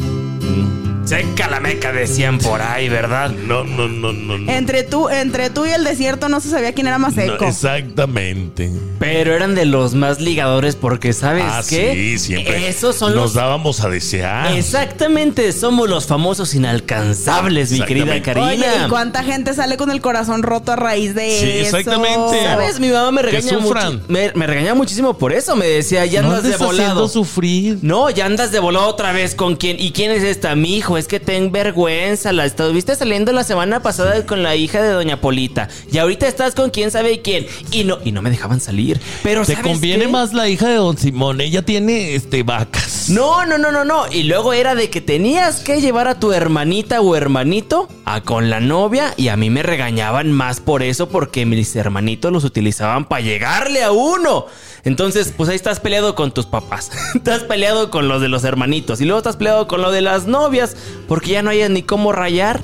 [1.05, 3.31] Seca la meca decían por ahí, ¿verdad?
[3.31, 4.39] No, no, no, no.
[4.39, 4.53] no.
[4.53, 7.45] Entre tú, entre tú y el desierto no se sabía quién era más No, seco.
[7.47, 8.71] exactamente.
[9.01, 11.95] Pero eran de los más ligadores porque, ¿sabes Ah, qué?
[11.95, 12.69] sí, siempre.
[12.69, 13.35] Esos son Nos los...
[13.35, 14.55] dábamos a desear.
[14.57, 18.23] Exactamente, somos los famosos inalcanzables, mi querida.
[18.23, 18.47] Karina.
[18.49, 21.77] Oye, ¿y cuánta gente sale con el corazón roto a raíz de Sí, eso?
[21.79, 22.45] exactamente.
[22.45, 22.79] ¿Sabes?
[22.79, 23.93] Mi mamá me Que regaña sufran.
[23.95, 24.05] mucho.
[24.09, 25.57] Me, me regañaba muchísimo por eso.
[25.57, 27.09] Me decía, ya andas de volado.
[27.09, 27.79] sufrir.
[27.83, 29.77] No, ya andas de volado otra vez con quién.
[29.81, 30.55] ¿Y quién es esta?
[30.55, 32.33] Mi hijo, es que ten vergüenza.
[32.33, 35.69] La estuviste saliendo la semana pasada con la hija de Doña Polita.
[35.93, 37.47] Y ahorita estás con quién sabe quién.
[37.71, 39.01] Y no, y no me dejaban salir.
[39.23, 40.11] Pero Te ¿sabes conviene qué?
[40.11, 41.41] más la hija de Don Simón.
[41.41, 43.09] Ella tiene este vacas.
[43.11, 44.11] No, no, no, no, no.
[44.13, 48.51] Y luego era de que tenías que llevar a tu hermanita o hermanito a con
[48.51, 53.05] la novia y a mí me regañaban más por eso porque mis hermanitos los utilizaban
[53.07, 54.47] para llegarle a uno.
[54.85, 56.91] Entonces, pues ahí estás peleado con tus papás.
[57.15, 60.27] estás peleado con los de los hermanitos y luego estás peleado con lo de las
[60.27, 60.77] novias
[61.09, 62.61] porque ya no hay ni cómo rayar.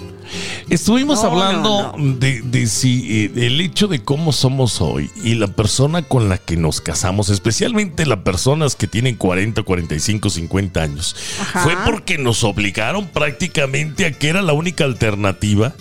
[0.68, 5.34] Estuvimos No, hablando no, De, de si eh, el hecho de cómo somos hoy y
[5.36, 10.82] la persona con la que nos casamos, especialmente las personas que tienen 40, 45, 50
[10.82, 11.60] años, Ajá.
[11.62, 15.74] fue porque nos obligaron prácticamente a que era la única alternativa.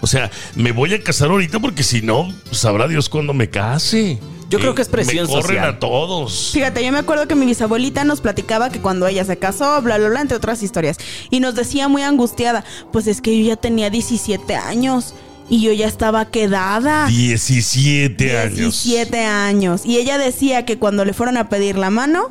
[0.00, 4.18] O sea, me voy a casar ahorita porque si no, sabrá Dios cuándo me case.
[4.48, 5.68] Yo creo que es presión Me corren social.
[5.74, 6.50] a todos.
[6.52, 9.98] Fíjate, yo me acuerdo que mi bisabuelita nos platicaba que cuando ella se casó, bla,
[9.98, 10.98] bla, bla, entre otras historias,
[11.30, 15.14] y nos decía muy angustiada, pues es que yo ya tenía 17 años
[15.48, 17.06] y yo ya estaba quedada.
[17.08, 18.54] 17 años.
[18.84, 19.84] 17 años.
[19.84, 22.30] Y ella decía que cuando le fueron a pedir la mano,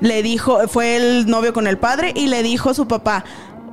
[0.00, 3.24] le dijo, fue el novio con el padre y le dijo a su papá,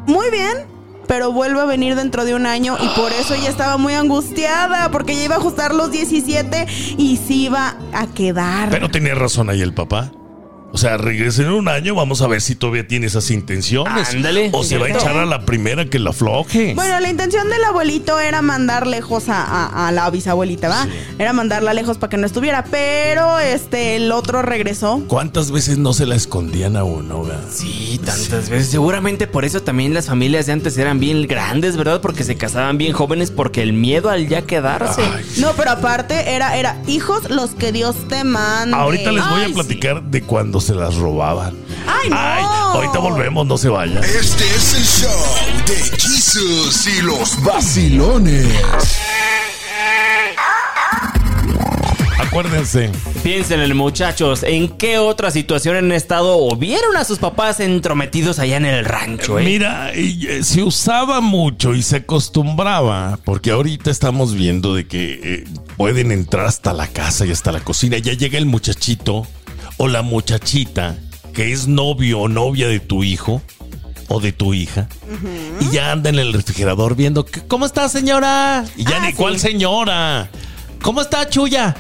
[0.08, 0.66] muy bien,
[1.12, 4.90] pero vuelve a venir dentro de un año y por eso ella estaba muy angustiada,
[4.92, 8.70] porque ella iba a ajustar los 17 y se iba a quedar.
[8.70, 10.14] Pero tenía razón ahí el papá.
[10.74, 14.10] O sea, regresa en un año, vamos a ver si todavía tiene esas intenciones.
[14.12, 14.50] Ándale.
[14.54, 16.74] O se va a echar a la primera que la afloje.
[16.76, 20.88] Bueno, la intención del abuelito era mandar lejos a, a- a la bisabuelita, ¿va?
[21.20, 25.04] Era mandarla lejos para que no estuviera, pero este, el otro regresó.
[25.08, 27.24] ¿Cuántas veces no se la escondían a uno?
[27.24, 27.44] verdad?
[27.52, 28.68] Sí, tantas veces.
[28.70, 32.00] Seguramente por eso también las familias de antes eran bien grandes, ¿verdad?
[32.00, 35.02] Porque se casaban bien jóvenes porque el miedo al ya quedarse.
[35.38, 38.76] No, pero aparte era, era hijos los que Dios te mande.
[38.78, 41.56] Ahorita les voy Ay, a platicar de cuando se las robaban.
[41.88, 42.18] ¡Ay, no!
[42.18, 44.04] ahorita volvemos, no se vayan.
[44.04, 48.48] Este es el show de Jesus y los vacilones.
[52.20, 52.90] Acuérdense,
[53.24, 58.56] Piénsenle, muchachos, ¿en qué otra situación han estado o vieron a sus papás entrometidos allá
[58.56, 59.44] en el rancho, eh?
[59.44, 65.44] Mira, eh, se usaba mucho y se acostumbraba, porque ahorita estamos viendo de que eh,
[65.76, 67.98] pueden entrar hasta la casa y hasta la cocina.
[67.98, 69.28] Ya llega el muchachito
[69.78, 70.96] o la muchachita
[71.34, 73.42] que es novio o novia de tu hijo
[74.10, 74.88] o de tu hija
[75.62, 78.66] y ya anda en el refrigerador viendo que, ¿cómo está señora?
[78.76, 79.14] Y ya Ah, ni sí.
[79.14, 80.30] cuál señora.
[80.82, 81.76] ¿Cómo está Chuya?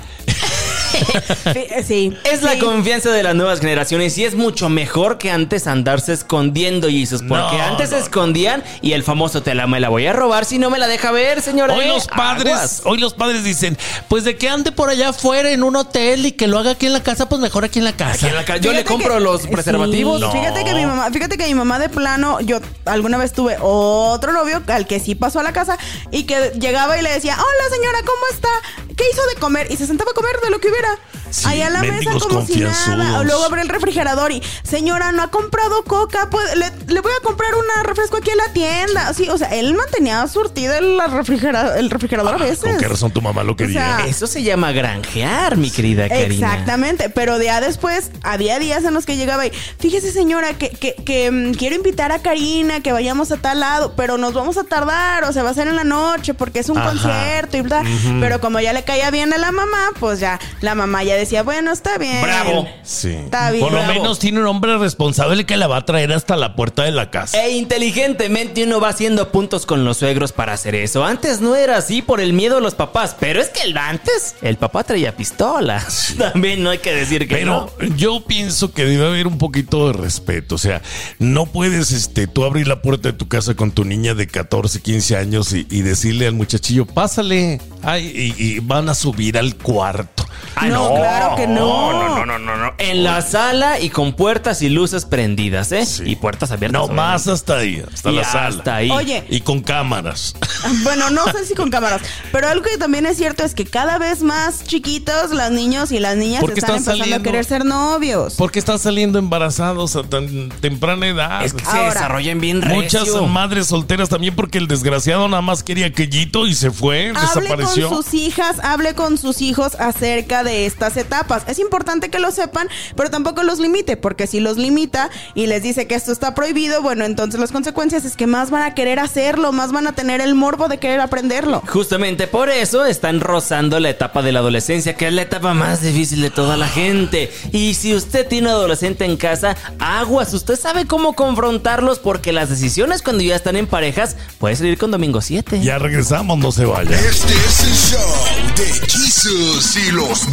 [0.92, 2.18] Sí, sí.
[2.24, 2.60] Es la sí.
[2.60, 7.22] confianza de las nuevas generaciones y es mucho mejor que antes andarse escondiendo, Jesus.
[7.22, 10.14] Porque No, antes se no, escondían y el famoso te la me la voy a
[10.14, 11.74] robar si no me la deja ver, señora.
[11.76, 11.88] Hoy ¿eh?
[11.90, 12.82] los padres, Aguas.
[12.86, 13.78] hoy los padres dicen,
[14.08, 16.86] pues de que ande por allá afuera en un hotel y que lo haga aquí
[16.88, 18.14] en la casa, pues mejor aquí en la casa.
[18.14, 20.22] Aquí en la ca- Yo le compro que- los sí, preservativos.
[20.32, 24.32] Fíjate que mi mamá, fíjate que mi mamá de plano, yo alguna vez tuve otro
[24.34, 25.78] novio al que sí pasó a la casa
[26.12, 28.50] y que llegaba y le decía, hola señora, ¿cómo está?
[28.96, 29.68] ¿Qué hizo de comer?
[29.72, 30.81] Y se sentaba a comer de lo que hubiera.
[30.82, 31.21] Later.
[31.32, 33.24] Sí, Ahí a la mesa como si nada.
[33.24, 37.24] Luego abre el refrigerador y, señora, no ha comprado coca, pues, le, le voy a
[37.24, 39.14] comprar una refresco aquí en la tienda.
[39.14, 42.60] Sí, o sea, él mantenía surtido el, refrigera- el refrigerador a veces.
[42.60, 43.98] ¿Con qué razón tu mamá lo quería?
[43.98, 46.26] sea, Eso se llama granjear, mi querida Karina.
[46.54, 50.96] Exactamente, pero ya después había días en los que llegaba y fíjese señora que, que,
[50.96, 54.64] que, mm, quiero invitar a Karina que vayamos a tal lado, pero nos vamos a
[54.64, 56.90] tardar, o sea, va a ser en la noche porque es un Ajá.
[56.90, 57.84] concierto y bla.
[58.20, 61.44] Pero como ya le caía bien a la mamá, pues ya la mamá ya decía,
[61.44, 62.22] bueno, está bien.
[62.22, 62.68] Bravo.
[62.84, 63.10] sí.
[63.10, 63.64] Está bien.
[63.64, 63.94] Por lo Bravo.
[63.94, 67.10] menos tiene un hombre responsable que la va a traer hasta la puerta de la
[67.10, 67.42] casa.
[67.44, 71.04] E inteligentemente uno va haciendo puntos con los suegros para hacer eso.
[71.06, 74.36] Antes no era así por el miedo a los papás, pero es que el antes
[74.42, 75.86] el papá traía pistola.
[76.18, 77.88] También no hay que decir que Pero no.
[77.96, 80.56] yo pienso que debe haber un poquito de respeto.
[80.56, 80.82] O sea,
[81.20, 84.82] no puedes este, tú abrir la puerta de tu casa con tu niña de 14,
[84.82, 87.60] 15 años y, y decirle al muchachillo, pásale.
[87.84, 90.26] Ay, y, y van a subir al cuarto.
[90.56, 91.92] Ah, No, claro que no.
[91.92, 92.74] No, no, no, no, no.
[92.78, 95.86] En la sala y con puertas y luces prendidas, ¿eh?
[95.86, 96.04] Sí.
[96.06, 96.88] Y puertas abiertas.
[96.88, 98.48] No, más hasta ahí, hasta Y la sala.
[98.48, 98.92] hasta ahí.
[98.92, 100.36] Oye, Y con cámaras.
[100.84, 102.02] Bueno, no sé si con cámaras,
[102.32, 106.00] pero algo que también es cierto es que cada vez más chiquitos los niños y
[106.00, 108.36] las niñas Porque están están empezando saliendo- a querer ser novios.
[108.38, 111.44] Porque están saliendo embarazados a tan temprana edad.
[111.44, 113.26] Es que se Ahora, desarrollan bien Muchas recio.
[113.28, 117.90] madres solteras también porque el desgraciado nada más quería aquellito y se fue, Hable desapareció.
[117.90, 121.44] con sus hijas, hable con sus hijos acerca de estas etapas.
[121.48, 125.64] Es importante que lo sepan, pero tampoco los limite, porque si los limita y les
[125.64, 129.00] dice que esto está prohibido, bueno, entonces las consecuencias es que más van a querer
[129.00, 131.62] hacerlo, más van a tener el morbo de querer aprenderlo.
[131.68, 135.82] Justamente por eso están rozando la etapa de la adolescencia, que es la etapa más
[135.82, 137.32] difícil de toda la gente.
[137.52, 142.50] Y si usted tiene un adolescente en casa, aguas, usted sabe cómo confrontarlos porque las
[142.50, 145.62] decisiones cuando ya están en parejas puede salir con domingo 7.
[145.62, 146.92] Ya regresamos, no se vaya.
[146.92, 148.26] Este es el show
[148.58, 150.32] de Jesus y los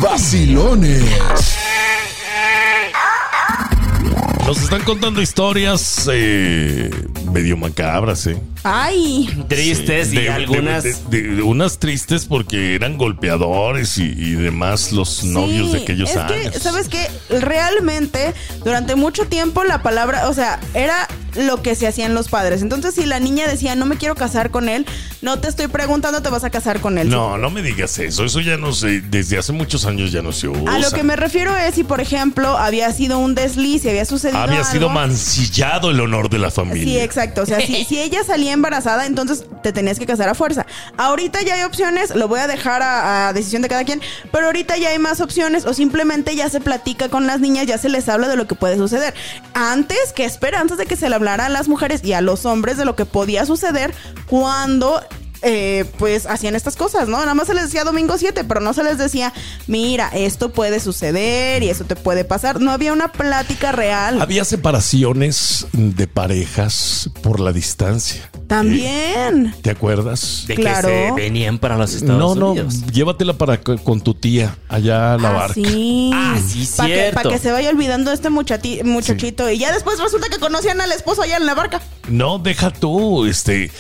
[4.47, 6.91] Nos están contando historias eh,
[7.33, 8.37] medio macabras, ¿eh?
[8.65, 10.83] Ay, Tristes y De- algunas...
[10.83, 16.11] de- de- de unas tristes porque eran golpeadores y, y demás los novios de aquellos
[16.11, 16.51] es años.
[16.53, 17.09] Que, ¿Sabes qué?
[17.29, 18.33] Realmente,
[18.65, 21.07] durante mucho tiempo la palabra, o sea, era
[21.39, 22.63] lo que se hacían los padres.
[22.63, 24.87] Entonces, si la niña decía, no me quiero casar con él,
[25.23, 27.09] no te estoy preguntando, te vas a casar con él.
[27.09, 28.25] No, no me digas eso.
[28.25, 29.01] Eso ya no sé.
[29.01, 30.75] Desde hace muchos años ya no se usa.
[30.75, 34.05] A lo que me refiero es si, por ejemplo, había sido un desliz, si había
[34.05, 36.85] sucedido Había sido mancillado el honor de la familia.
[36.85, 37.43] Sí, exacto.
[37.43, 40.67] O sea, si, si ella salía embarazada, entonces te tenías que casar a fuerza.
[40.97, 44.01] Ahorita ya hay opciones, lo voy a dejar a, a decisión de cada quien,
[44.33, 47.79] pero ahorita ya hay más opciones o simplemente ya se platica con las niñas, ya
[47.79, 49.15] se les habla de lo que puede suceder.
[49.55, 52.77] Antes, que espera, antes de que se le a las mujeres y a los hombres
[52.77, 53.95] de lo que podía suceder
[54.27, 55.01] cuando
[55.43, 57.19] eh, pues hacían estas cosas, ¿no?
[57.19, 59.33] Nada más se les decía domingo 7, pero no se les decía,
[59.67, 62.61] mira, esto puede suceder y eso te puede pasar.
[62.61, 64.21] No había una plática real.
[64.21, 68.29] Había separaciones de parejas por la distancia.
[68.49, 69.55] También.
[69.63, 70.45] ¿Te acuerdas?
[70.49, 70.89] De Claro.
[70.89, 72.83] que se venían para los Estados No, no, Unidos.
[72.93, 75.55] llévatela para co- con tu tía allá a la Ah, barca.
[75.55, 76.11] sí.
[76.15, 77.23] Ah, sí, Para que, cierto.
[77.23, 79.49] pa' que se vaya olvidando este muchati- muchachito.
[79.51, 81.81] Y ya después resulta que conocían al esposo allá en la barca.
[82.09, 83.71] No, deja tú, este, eh,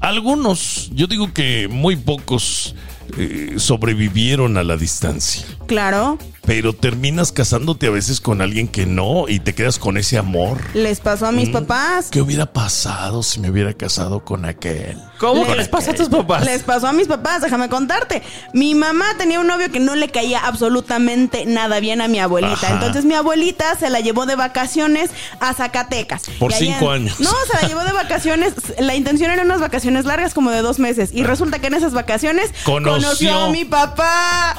[0.00, 2.74] algunos, yo digo que muy pocos
[3.18, 6.16] eh, sobrevivieron a la distancia, Claro.
[6.50, 10.58] Pero terminas casándote a veces con alguien que no y te quedas con ese amor.
[10.74, 11.52] Les pasó a mis Mm.
[11.52, 12.08] papás.
[12.10, 14.98] ¿Qué hubiera pasado si me hubiera casado con aquel?
[15.20, 16.44] ¿Cómo que Le- les pasa a tus papás?
[16.44, 18.24] Les pasó a mis papás, déjame contarte.
[18.52, 22.66] Mi mamá tenía un novio que no le caía absolutamente nada bien a mi abuelita.
[22.66, 22.74] Ajá.
[22.74, 26.22] Entonces mi abuelita se la llevó de vacaciones a Zacatecas.
[26.40, 27.20] Por Y allá cinco años.
[27.20, 28.54] No, se la llevó de vacaciones.
[28.80, 31.10] La intención eran unas vacaciones largas como de dos meses.
[31.12, 32.92] Y resulta que en esas vacaciones Conoció.
[33.04, 34.54] conoció a mi papá.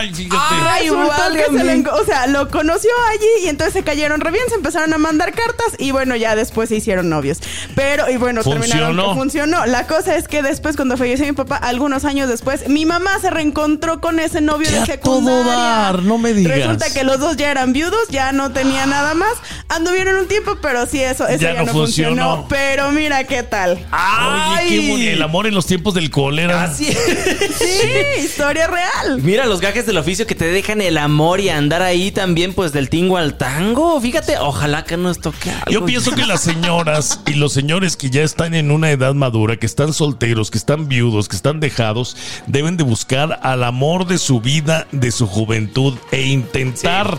[0.00, 0.36] Ay, fíjate.
[0.68, 1.44] Ay, resultó que
[1.84, 4.98] se o sea, lo conoció allí y entonces se cayeron re bien, se empezaron a
[4.98, 7.38] mandar cartas y bueno, ya después se hicieron novios.
[7.74, 9.08] Pero, y bueno, terminaron Funcionó.
[9.14, 9.66] que funcionó.
[9.66, 13.30] La cosa es que después, cuando falleció mi papá, algunos años después, mi mamá se
[13.30, 15.42] reencontró con ese novio Que de secundaria.
[15.42, 16.56] todo dar, no me digas.
[16.58, 19.32] Resulta que los dos ya eran viudos, ya no tenía nada más.
[19.68, 22.08] Anduvieron un tiempo, pero sí, eso, eso Ya ya, no no, funcionó.
[22.36, 22.46] funcionó.
[22.48, 23.72] Pero mira qué tal.
[23.72, 26.64] Oye, qué bon- el amor en los tiempos del cólera.
[26.64, 26.86] Así
[27.58, 29.20] Sí, historia real.
[29.22, 32.72] Mira los gajes del oficio que te dejan el amor y andar ahí también, pues
[32.72, 34.00] del tingo al tango.
[34.00, 35.70] Fíjate, ojalá que nos toque algo.
[35.70, 39.56] Yo pienso que las señoras y los señores que ya están en una edad madura,
[39.56, 44.18] que están solteros, que están viudos, que están dejados, deben de buscar al amor de
[44.18, 47.18] su vida, de su juventud e intentar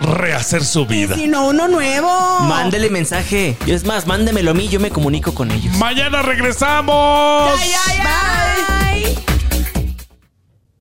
[0.00, 1.14] rehacer su vida.
[1.14, 2.40] Sino uno nuevo.
[2.40, 3.56] Mándele mensaje.
[3.66, 5.74] Y es más, mándemelo a mí, yo me comunico con ellos.
[5.76, 7.50] Mañana regresamos.
[7.58, 9.02] Ay, ay, ay.
[9.14, 9.35] Bye.